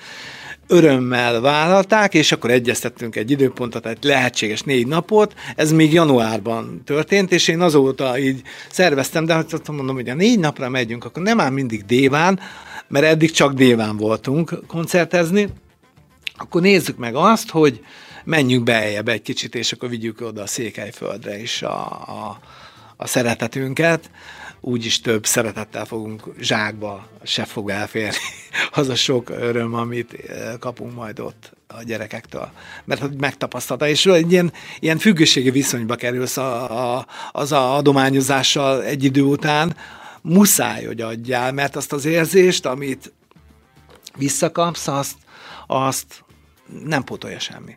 örömmel 0.69 1.41
vállalták, 1.41 2.15
és 2.15 2.33
akkor 2.33 2.51
egyeztettünk 2.51 3.17
egy 3.17 3.31
időpontot, 3.31 3.87
egy 3.87 3.99
lehetséges 4.05 4.61
négy 4.61 4.87
napot, 4.87 5.35
ez 5.57 5.73
még 5.73 5.93
januárban 5.93 6.83
történt, 6.85 7.33
és 7.33 7.49
én 7.49 7.61
azóta 7.61 8.19
így 8.19 8.43
szerveztem, 8.71 9.25
de 9.25 9.35
hát 9.35 9.69
mondom, 9.69 9.95
hogy 9.95 10.09
a 10.09 10.15
négy 10.15 10.39
napra 10.39 10.69
megyünk, 10.69 11.05
akkor 11.05 11.23
nem 11.23 11.37
már 11.37 11.51
mindig 11.51 11.85
déván, 11.85 12.41
mert 12.89 13.05
eddig 13.05 13.31
csak 13.31 13.53
déván 13.53 13.97
voltunk 13.97 14.61
koncertezni, 14.67 15.49
akkor 16.37 16.61
nézzük 16.61 16.97
meg 16.97 17.15
azt, 17.15 17.51
hogy 17.51 17.81
menjünk 18.25 18.65
beljebb 18.65 19.09
egy 19.09 19.23
kicsit, 19.23 19.55
és 19.55 19.73
akkor 19.73 19.89
vigyük 19.89 20.21
oda 20.21 20.43
a 20.43 20.47
Székelyföldre 20.47 21.41
is 21.41 21.63
a, 21.63 21.87
a, 21.91 22.39
a 22.97 23.07
szeretetünket 23.07 24.11
úgyis 24.61 25.01
több 25.01 25.27
szeretettel 25.27 25.85
fogunk 25.85 26.23
zsákba, 26.41 27.09
se 27.23 27.45
fog 27.45 27.71
elférni 27.71 28.17
az 28.71 28.89
a 28.89 28.95
sok 28.95 29.31
öröm, 29.31 29.75
amit 29.75 30.13
eh, 30.13 30.53
kapunk 30.59 30.95
majd 30.95 31.21
ott 31.21 31.57
a 31.67 31.83
gyerekektől. 31.83 32.51
Mert 32.85 33.01
hogy 33.01 33.21
megtapasztalta, 33.21 33.89
és 33.89 34.07
egy 34.07 34.33
ilyen, 34.33 34.53
ilyen 34.81 34.99
függőségi 34.99 35.51
viszonyba 35.51 35.95
kerülsz 35.95 36.37
a, 36.37 36.97
a, 36.97 37.07
az 37.33 37.53
a 37.53 37.77
adományozással 37.77 38.85
egy 38.85 39.05
idő 39.05 39.23
után, 39.23 39.77
muszáj, 40.23 40.85
hogy 40.85 41.01
adjál, 41.01 41.53
mert 41.53 41.77
azt 41.77 41.93
az 41.93 42.05
érzést, 42.05 42.67
amit 42.67 43.13
visszakapsz, 44.17 44.89
azt, 44.89 45.17
azt 45.67 46.25
nem 46.85 47.05
pótolja 47.05 47.39
semmi. 47.39 47.77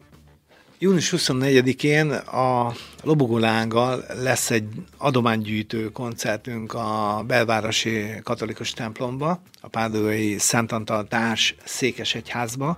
Június 0.84 1.14
24-én 1.18 2.12
a 2.12 2.74
Lobogólánggal 3.04 4.06
lesz 4.22 4.52
egy 4.52 4.68
adománygyűjtő 4.98 5.92
koncertünk 5.92 6.74
a 6.74 7.24
belvárosi 7.28 8.06
katolikus 8.24 8.72
templomba, 8.72 9.42
a 9.62 9.68
Pádói 9.68 10.38
Szent 10.38 10.72
Antal 10.72 11.08
Társ 11.08 11.56
Székesegyházba. 11.64 12.78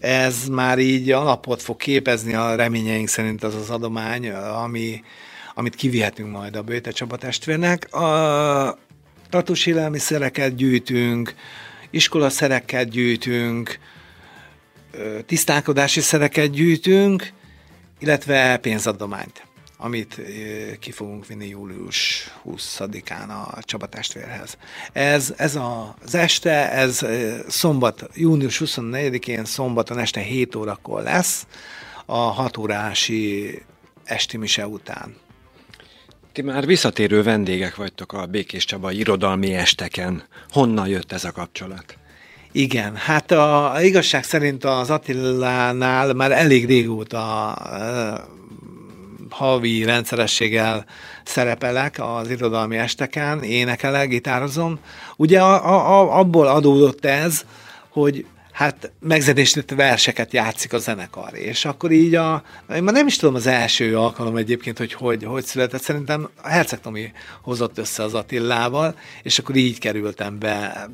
Ez 0.00 0.48
már 0.48 0.78
így 0.78 1.10
alapot 1.10 1.62
fog 1.62 1.76
képezni 1.76 2.34
a 2.34 2.54
reményeink 2.54 3.08
szerint 3.08 3.42
az 3.42 3.54
az 3.54 3.70
adomány, 3.70 4.30
ami, 4.30 5.02
amit 5.54 5.74
kivihetünk 5.74 6.30
majd 6.30 6.56
a 6.56 6.62
Bőte 6.62 6.90
Csaba 6.90 7.16
testvérnek. 7.16 7.94
A 7.94 8.78
tartós 9.30 9.66
élelmiszereket 9.66 10.54
gyűjtünk, 10.54 11.34
iskolaszereket 11.90 12.88
gyűjtünk, 12.88 13.78
tisztálkodási 15.26 16.00
szereket 16.00 16.50
gyűjtünk, 16.50 17.32
illetve 17.98 18.56
pénzadományt, 18.56 19.46
amit 19.76 20.20
ki 20.80 20.90
fogunk 20.90 21.26
vinni 21.26 21.48
július 21.48 22.28
20-án 22.46 23.28
a 23.28 23.62
Csaba 23.62 23.86
testvérhez. 23.86 24.56
Ez, 24.92 25.34
ez 25.36 25.56
az 25.56 26.14
este, 26.14 26.70
ez 26.70 27.06
szombat, 27.48 28.08
június 28.14 28.62
24-én 28.64 29.44
szombaton 29.44 29.98
este 29.98 30.20
7 30.20 30.54
órakor 30.54 31.02
lesz, 31.02 31.46
a 32.06 32.16
6 32.16 32.56
órási 32.56 33.62
esti 34.04 34.36
mise 34.36 34.66
után. 34.66 35.16
Ti 36.32 36.42
már 36.42 36.66
visszatérő 36.66 37.22
vendégek 37.22 37.76
vagytok 37.76 38.12
a 38.12 38.26
Békés 38.26 38.64
Csaba 38.64 38.90
irodalmi 38.90 39.54
esteken. 39.54 40.22
Honnan 40.48 40.88
jött 40.88 41.12
ez 41.12 41.24
a 41.24 41.32
kapcsolat? 41.32 41.98
Igen, 42.52 42.96
hát 42.96 43.30
a, 43.30 43.74
a 43.74 43.82
igazság 43.82 44.24
szerint 44.24 44.64
az 44.64 44.90
Attilánál 44.90 46.12
már 46.12 46.32
elég 46.32 46.66
régóta 46.66 47.56
uh, 47.60 48.36
havi 49.30 49.84
rendszerességgel 49.84 50.84
szerepelek 51.24 51.96
az 51.98 52.30
irodalmi 52.30 52.76
esteken, 52.76 53.42
énekelek, 53.42 54.08
gitározom. 54.08 54.78
Ugye 55.16 55.40
a, 55.40 55.98
a, 55.98 56.18
abból 56.18 56.46
adódott 56.46 57.04
ez, 57.04 57.44
hogy 57.88 58.26
hát 58.58 58.92
megzenésített 59.00 59.76
verseket 59.78 60.32
játszik 60.32 60.72
a 60.72 60.78
zenekar, 60.78 61.34
és 61.34 61.64
akkor 61.64 61.90
így 61.90 62.14
a, 62.14 62.42
én 62.74 62.82
már 62.82 62.94
nem 62.94 63.06
is 63.06 63.16
tudom 63.16 63.34
az 63.34 63.46
első 63.46 63.96
alkalom 63.96 64.36
egyébként, 64.36 64.78
hogy 64.78 64.92
hogy, 64.92 65.24
hogy 65.24 65.44
született, 65.44 65.82
szerintem 65.82 66.28
a 66.42 66.48
Herceg 66.48 66.80
Tomi 66.80 67.12
hozott 67.42 67.78
össze 67.78 68.02
az 68.02 68.14
Attillával, 68.14 68.98
és 69.22 69.38
akkor 69.38 69.56
így 69.56 69.78
kerültem 69.78 70.38
be, 70.38 70.88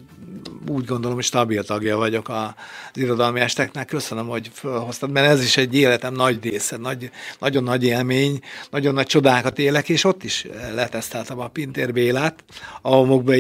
úgy 0.69 0.85
gondolom, 0.85 1.15
hogy 1.15 1.25
stabil 1.25 1.65
tagja 1.65 1.97
vagyok 1.97 2.29
az 2.29 2.53
irodalmi 2.95 3.41
esteknek, 3.41 3.87
köszönöm, 3.87 4.27
hogy 4.27 4.51
felhoztad, 4.53 5.11
mert 5.11 5.27
ez 5.27 5.43
is 5.43 5.57
egy 5.57 5.75
életem 5.75 6.15
nagy 6.15 6.39
része, 6.43 6.77
nagy, 6.77 7.11
nagyon 7.39 7.63
nagy 7.63 7.85
élmény, 7.85 8.41
nagyon 8.71 8.95
nagy 8.95 9.07
csodákat 9.07 9.59
élek, 9.59 9.89
és 9.89 10.05
ott 10.05 10.25
is 10.25 10.47
leteszteltem 10.75 11.39
a 11.39 11.49
Pintér 11.49 11.93
Bélát, 11.93 12.45
a 12.83 12.89
homokba 12.89 13.35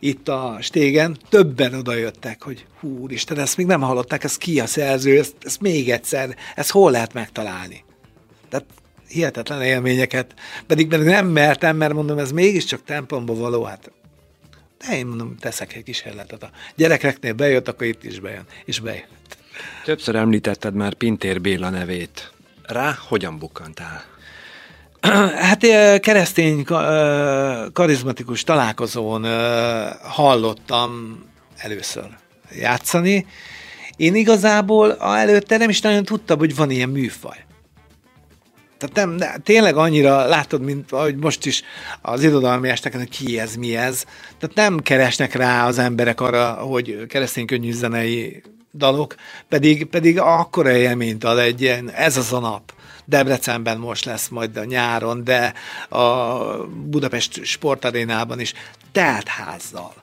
itt 0.00 0.28
a 0.28 0.56
stégen, 0.60 1.16
többen 1.28 1.74
odajöttek, 1.74 2.42
hogy 2.42 2.64
hú, 2.80 3.06
Isten, 3.22 3.38
ezt 3.38 3.56
még 3.56 3.66
nem 3.66 3.80
hallották, 3.80 4.24
ez 4.24 4.36
ki 4.36 4.60
a 4.60 4.66
szerző, 4.66 5.18
ezt, 5.18 5.34
ezt 5.40 5.60
még 5.60 5.90
egyszer, 5.90 6.36
ezt 6.54 6.70
hol 6.70 6.90
lehet 6.90 7.12
megtalálni? 7.12 7.84
Tehát 8.48 8.66
hihetetlen 9.08 9.62
élményeket, 9.62 10.34
pedig, 10.66 10.88
pedig 10.88 11.06
nem 11.06 11.26
mertem, 11.26 11.76
mert 11.76 11.92
mondom, 11.92 12.18
ez 12.18 12.32
mégiscsak 12.32 12.84
templomba 12.84 13.34
való, 13.34 13.62
hát 13.62 13.90
de 14.78 14.96
én 14.96 15.06
mondom, 15.06 15.36
teszek 15.36 15.74
egy 15.74 15.82
kísérletet. 15.82 16.42
A 16.42 16.50
gyerekeknél 16.76 17.32
bejött, 17.32 17.68
akkor 17.68 17.86
itt 17.86 18.04
is 18.04 18.20
bejön, 18.20 18.44
és 18.64 18.80
bejött. 18.80 19.36
Többször 19.84 20.16
említetted 20.16 20.74
már 20.74 20.94
Pintér 20.94 21.40
Béla 21.40 21.70
nevét. 21.70 22.32
Rá 22.62 22.98
hogyan 23.08 23.38
bukkantál? 23.38 24.04
Hát 25.48 25.60
keresztény 26.00 26.64
karizmatikus 27.72 28.44
találkozón 28.44 29.24
hallottam 30.02 31.24
először 31.56 32.20
játszani. 32.58 33.26
Én 33.96 34.14
igazából 34.14 34.96
előtte 34.98 35.56
nem 35.56 35.68
is 35.68 35.80
nagyon 35.80 36.04
tudtam, 36.04 36.38
hogy 36.38 36.54
van 36.54 36.70
ilyen 36.70 36.88
műfaj. 36.88 37.36
Tehát 38.78 38.96
nem, 38.96 39.16
de 39.16 39.38
tényleg 39.42 39.76
annyira 39.76 40.26
látod, 40.26 40.62
mint 40.62 40.92
ahogy 40.92 41.16
most 41.16 41.46
is 41.46 41.62
az 42.00 42.22
irodalmi 42.22 42.68
esteken, 42.68 43.08
ki 43.08 43.38
ez, 43.38 43.54
mi 43.54 43.76
ez. 43.76 44.04
Tehát 44.38 44.54
nem 44.54 44.78
keresnek 44.78 45.34
rá 45.34 45.66
az 45.66 45.78
emberek 45.78 46.20
arra, 46.20 46.52
hogy 46.52 47.06
keresztény 47.06 47.46
könnyű 47.46 47.72
zenei 47.72 48.42
dalok, 48.74 49.14
pedig, 49.48 49.86
pedig 49.86 50.18
akkora 50.18 50.70
élményt 50.70 51.24
ad 51.24 51.38
egy 51.38 51.60
ilyen, 51.60 51.90
ez 51.90 52.16
az 52.16 52.32
a 52.32 52.38
nap. 52.38 52.72
Debrecenben 53.04 53.78
most 53.78 54.04
lesz 54.04 54.28
majd 54.28 54.56
a 54.56 54.64
nyáron, 54.64 55.24
de 55.24 55.52
a 55.88 56.36
Budapest 56.66 57.44
sportarénában 57.44 58.40
is 58.40 58.52
telt 58.92 59.28
házzal 59.28 60.01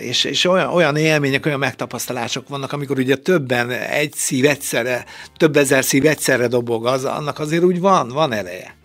és, 0.00 0.24
és 0.24 0.44
olyan, 0.44 0.68
olyan 0.68 0.96
élmények, 0.96 1.46
olyan 1.46 1.58
megtapasztalások 1.58 2.48
vannak, 2.48 2.72
amikor 2.72 2.98
ugye 2.98 3.16
többen 3.16 3.70
egy 3.70 4.12
szív 4.12 4.44
egyszerre, 4.44 5.04
több 5.36 5.56
ezer 5.56 5.84
szív 5.84 6.06
egyszerre 6.06 6.46
dobog, 6.46 6.86
az, 6.86 7.04
annak 7.04 7.38
azért 7.38 7.62
úgy 7.62 7.80
van, 7.80 8.08
van 8.08 8.32
ereje. 8.32 8.76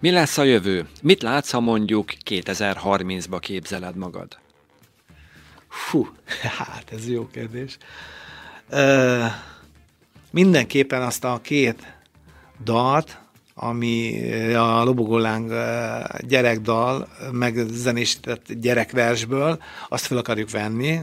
Mi 0.00 0.10
lesz 0.10 0.38
a 0.38 0.42
jövő? 0.42 0.88
Mit 1.02 1.22
látsz, 1.22 1.50
ha 1.50 1.60
mondjuk 1.60 2.12
2030-ba 2.30 3.38
képzeled 3.40 3.96
magad? 3.96 4.38
Fú, 5.68 6.08
hát 6.58 6.92
ez 6.92 7.08
jó 7.08 7.26
kérdés. 7.26 7.76
Ö, 8.68 9.24
mindenképpen 10.30 11.02
azt 11.02 11.24
a 11.24 11.40
két 11.42 11.94
dalt, 12.64 13.18
ami 13.62 14.32
a 14.54 14.84
Lobogoláng 14.84 15.52
gyerekdal, 16.20 17.08
megzenésített 17.32 18.52
gyerekversből, 18.52 19.62
azt 19.88 20.06
fel 20.06 20.18
akarjuk 20.18 20.50
venni, 20.50 21.00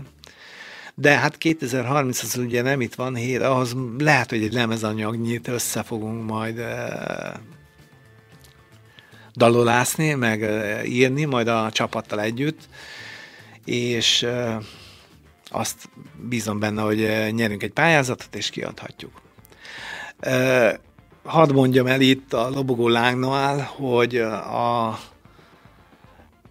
de 0.96 1.18
hát 1.18 1.38
2030 1.38 2.24
az 2.24 2.38
ugye 2.38 2.62
nem 2.62 2.82
itt 2.82 2.96
van, 2.96 3.16
hét, 3.16 3.42
ahhoz 3.42 3.76
lehet, 3.98 4.30
hogy 4.30 4.44
egy 4.44 4.54
lemezanyagnyit 4.54 5.48
össze 5.48 5.84
fogunk 5.84 6.30
majd 6.30 6.62
dalolászni, 9.36 10.14
meg 10.14 10.42
írni, 10.86 11.26
majd 11.26 11.48
a 11.48 11.70
csapattal 11.72 12.22
együtt, 12.22 12.70
és 13.66 14.28
azt 15.50 15.90
bízom 16.30 16.60
benne, 16.60 16.82
hogy 16.82 16.98
nyerünk 17.32 17.64
egy 17.64 17.74
pályázatot, 17.74 18.36
és 18.36 18.50
kiadhatjuk 18.50 19.22
hadd 21.28 21.54
mondjam 21.54 21.88
el 21.88 22.02
itt 22.02 22.34
a 22.34 22.50
Lobogó 22.50 22.88
Lángnál, 22.88 23.60
hogy 23.60 24.18
a 24.18 25.00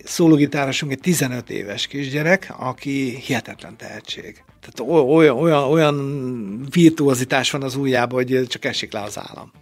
szólógitárosunk 0.04 0.92
egy 0.92 1.00
15 1.00 1.50
éves 1.50 1.86
kisgyerek, 1.86 2.54
aki 2.58 3.16
hihetetlen 3.16 3.76
tehetség. 3.76 4.44
Tehát 4.60 4.92
olyan, 5.10 5.36
olyan, 5.36 5.64
olyan 5.64 6.66
virtuozitás 6.70 7.50
van 7.50 7.62
az 7.62 7.76
ujjában, 7.76 8.22
hogy 8.24 8.46
csak 8.46 8.64
esik 8.64 8.92
le 8.92 9.02
az 9.02 9.18
állam. 9.18 9.52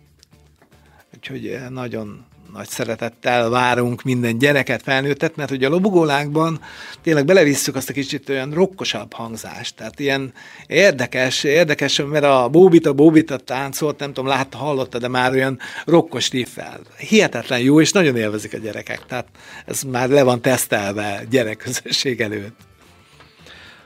Úgyhogy 1.14 1.59
nagyon 1.70 2.24
nagy 2.55 2.69
szeretettel 2.69 3.49
várunk 3.49 4.03
minden 4.03 4.38
gyereket, 4.38 4.83
felnőttet, 4.83 5.37
mert 5.37 5.51
ugye 5.51 5.67
a 5.67 5.71
lobogólákban 5.71 6.61
tényleg 7.03 7.25
belevisszük 7.25 7.75
azt 7.75 7.88
a 7.88 7.93
kicsit 7.93 8.29
olyan 8.29 8.51
rokkosabb 8.51 9.12
hangzást, 9.12 9.77
tehát 9.77 10.01
ilyen 10.01 10.33
érdekes, 10.67 11.45
érdekes, 11.45 12.03
mert 12.11 12.25
a 12.25 12.49
Bóbita, 12.49 12.93
Bóbita 12.93 13.37
táncolt, 13.37 13.99
nem 13.99 14.12
tudom, 14.12 14.31
látta, 14.31 14.57
hallotta, 14.59 14.99
de 14.99 15.09
már 15.09 15.33
olyan 15.33 15.59
rokkos 15.85 16.31
riffel. 16.31 16.81
Hihetetlen 16.97 17.61
jó, 17.61 17.81
és 17.81 17.93
nagyon 17.93 18.17
élvezik 18.17 18.55
a 18.55 18.59
gyerekek, 18.59 19.07
tehát 19.07 19.27
ez 19.67 19.83
már 19.83 20.09
le 20.09 20.23
van 20.23 20.40
tesztelve 20.40 21.25
gyerekközösség 21.31 22.21
előtt. 22.21 22.57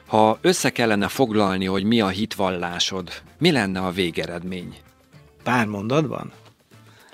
Ha 0.06 0.38
össze 0.40 0.70
kellene 0.70 1.08
foglalni, 1.08 1.64
hogy 1.64 1.84
mi 1.84 2.00
a 2.00 2.08
hitvallásod, 2.08 3.10
mi 3.38 3.50
lenne 3.50 3.80
a 3.80 3.90
végeredmény? 3.90 4.76
Pár 5.42 5.66
mondatban? 5.66 6.32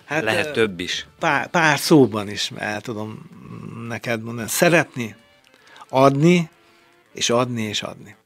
Hát, 0.04 0.22
Lehet 0.22 0.52
több 0.52 0.80
is. 0.80 1.06
Pár, 1.18 1.46
pár 1.46 1.78
szóban 1.78 2.28
is 2.28 2.50
el 2.56 2.80
tudom 2.80 3.28
neked 3.88 4.22
mondani. 4.22 4.48
Szeretni, 4.48 5.16
adni, 5.88 6.50
és 7.12 7.30
adni, 7.30 7.62
és 7.62 7.82
adni. 7.82 8.16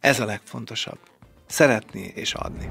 Ez 0.00 0.20
a 0.20 0.24
legfontosabb. 0.24 0.98
Szeretni 1.46 2.12
és 2.14 2.34
adni. 2.34 2.70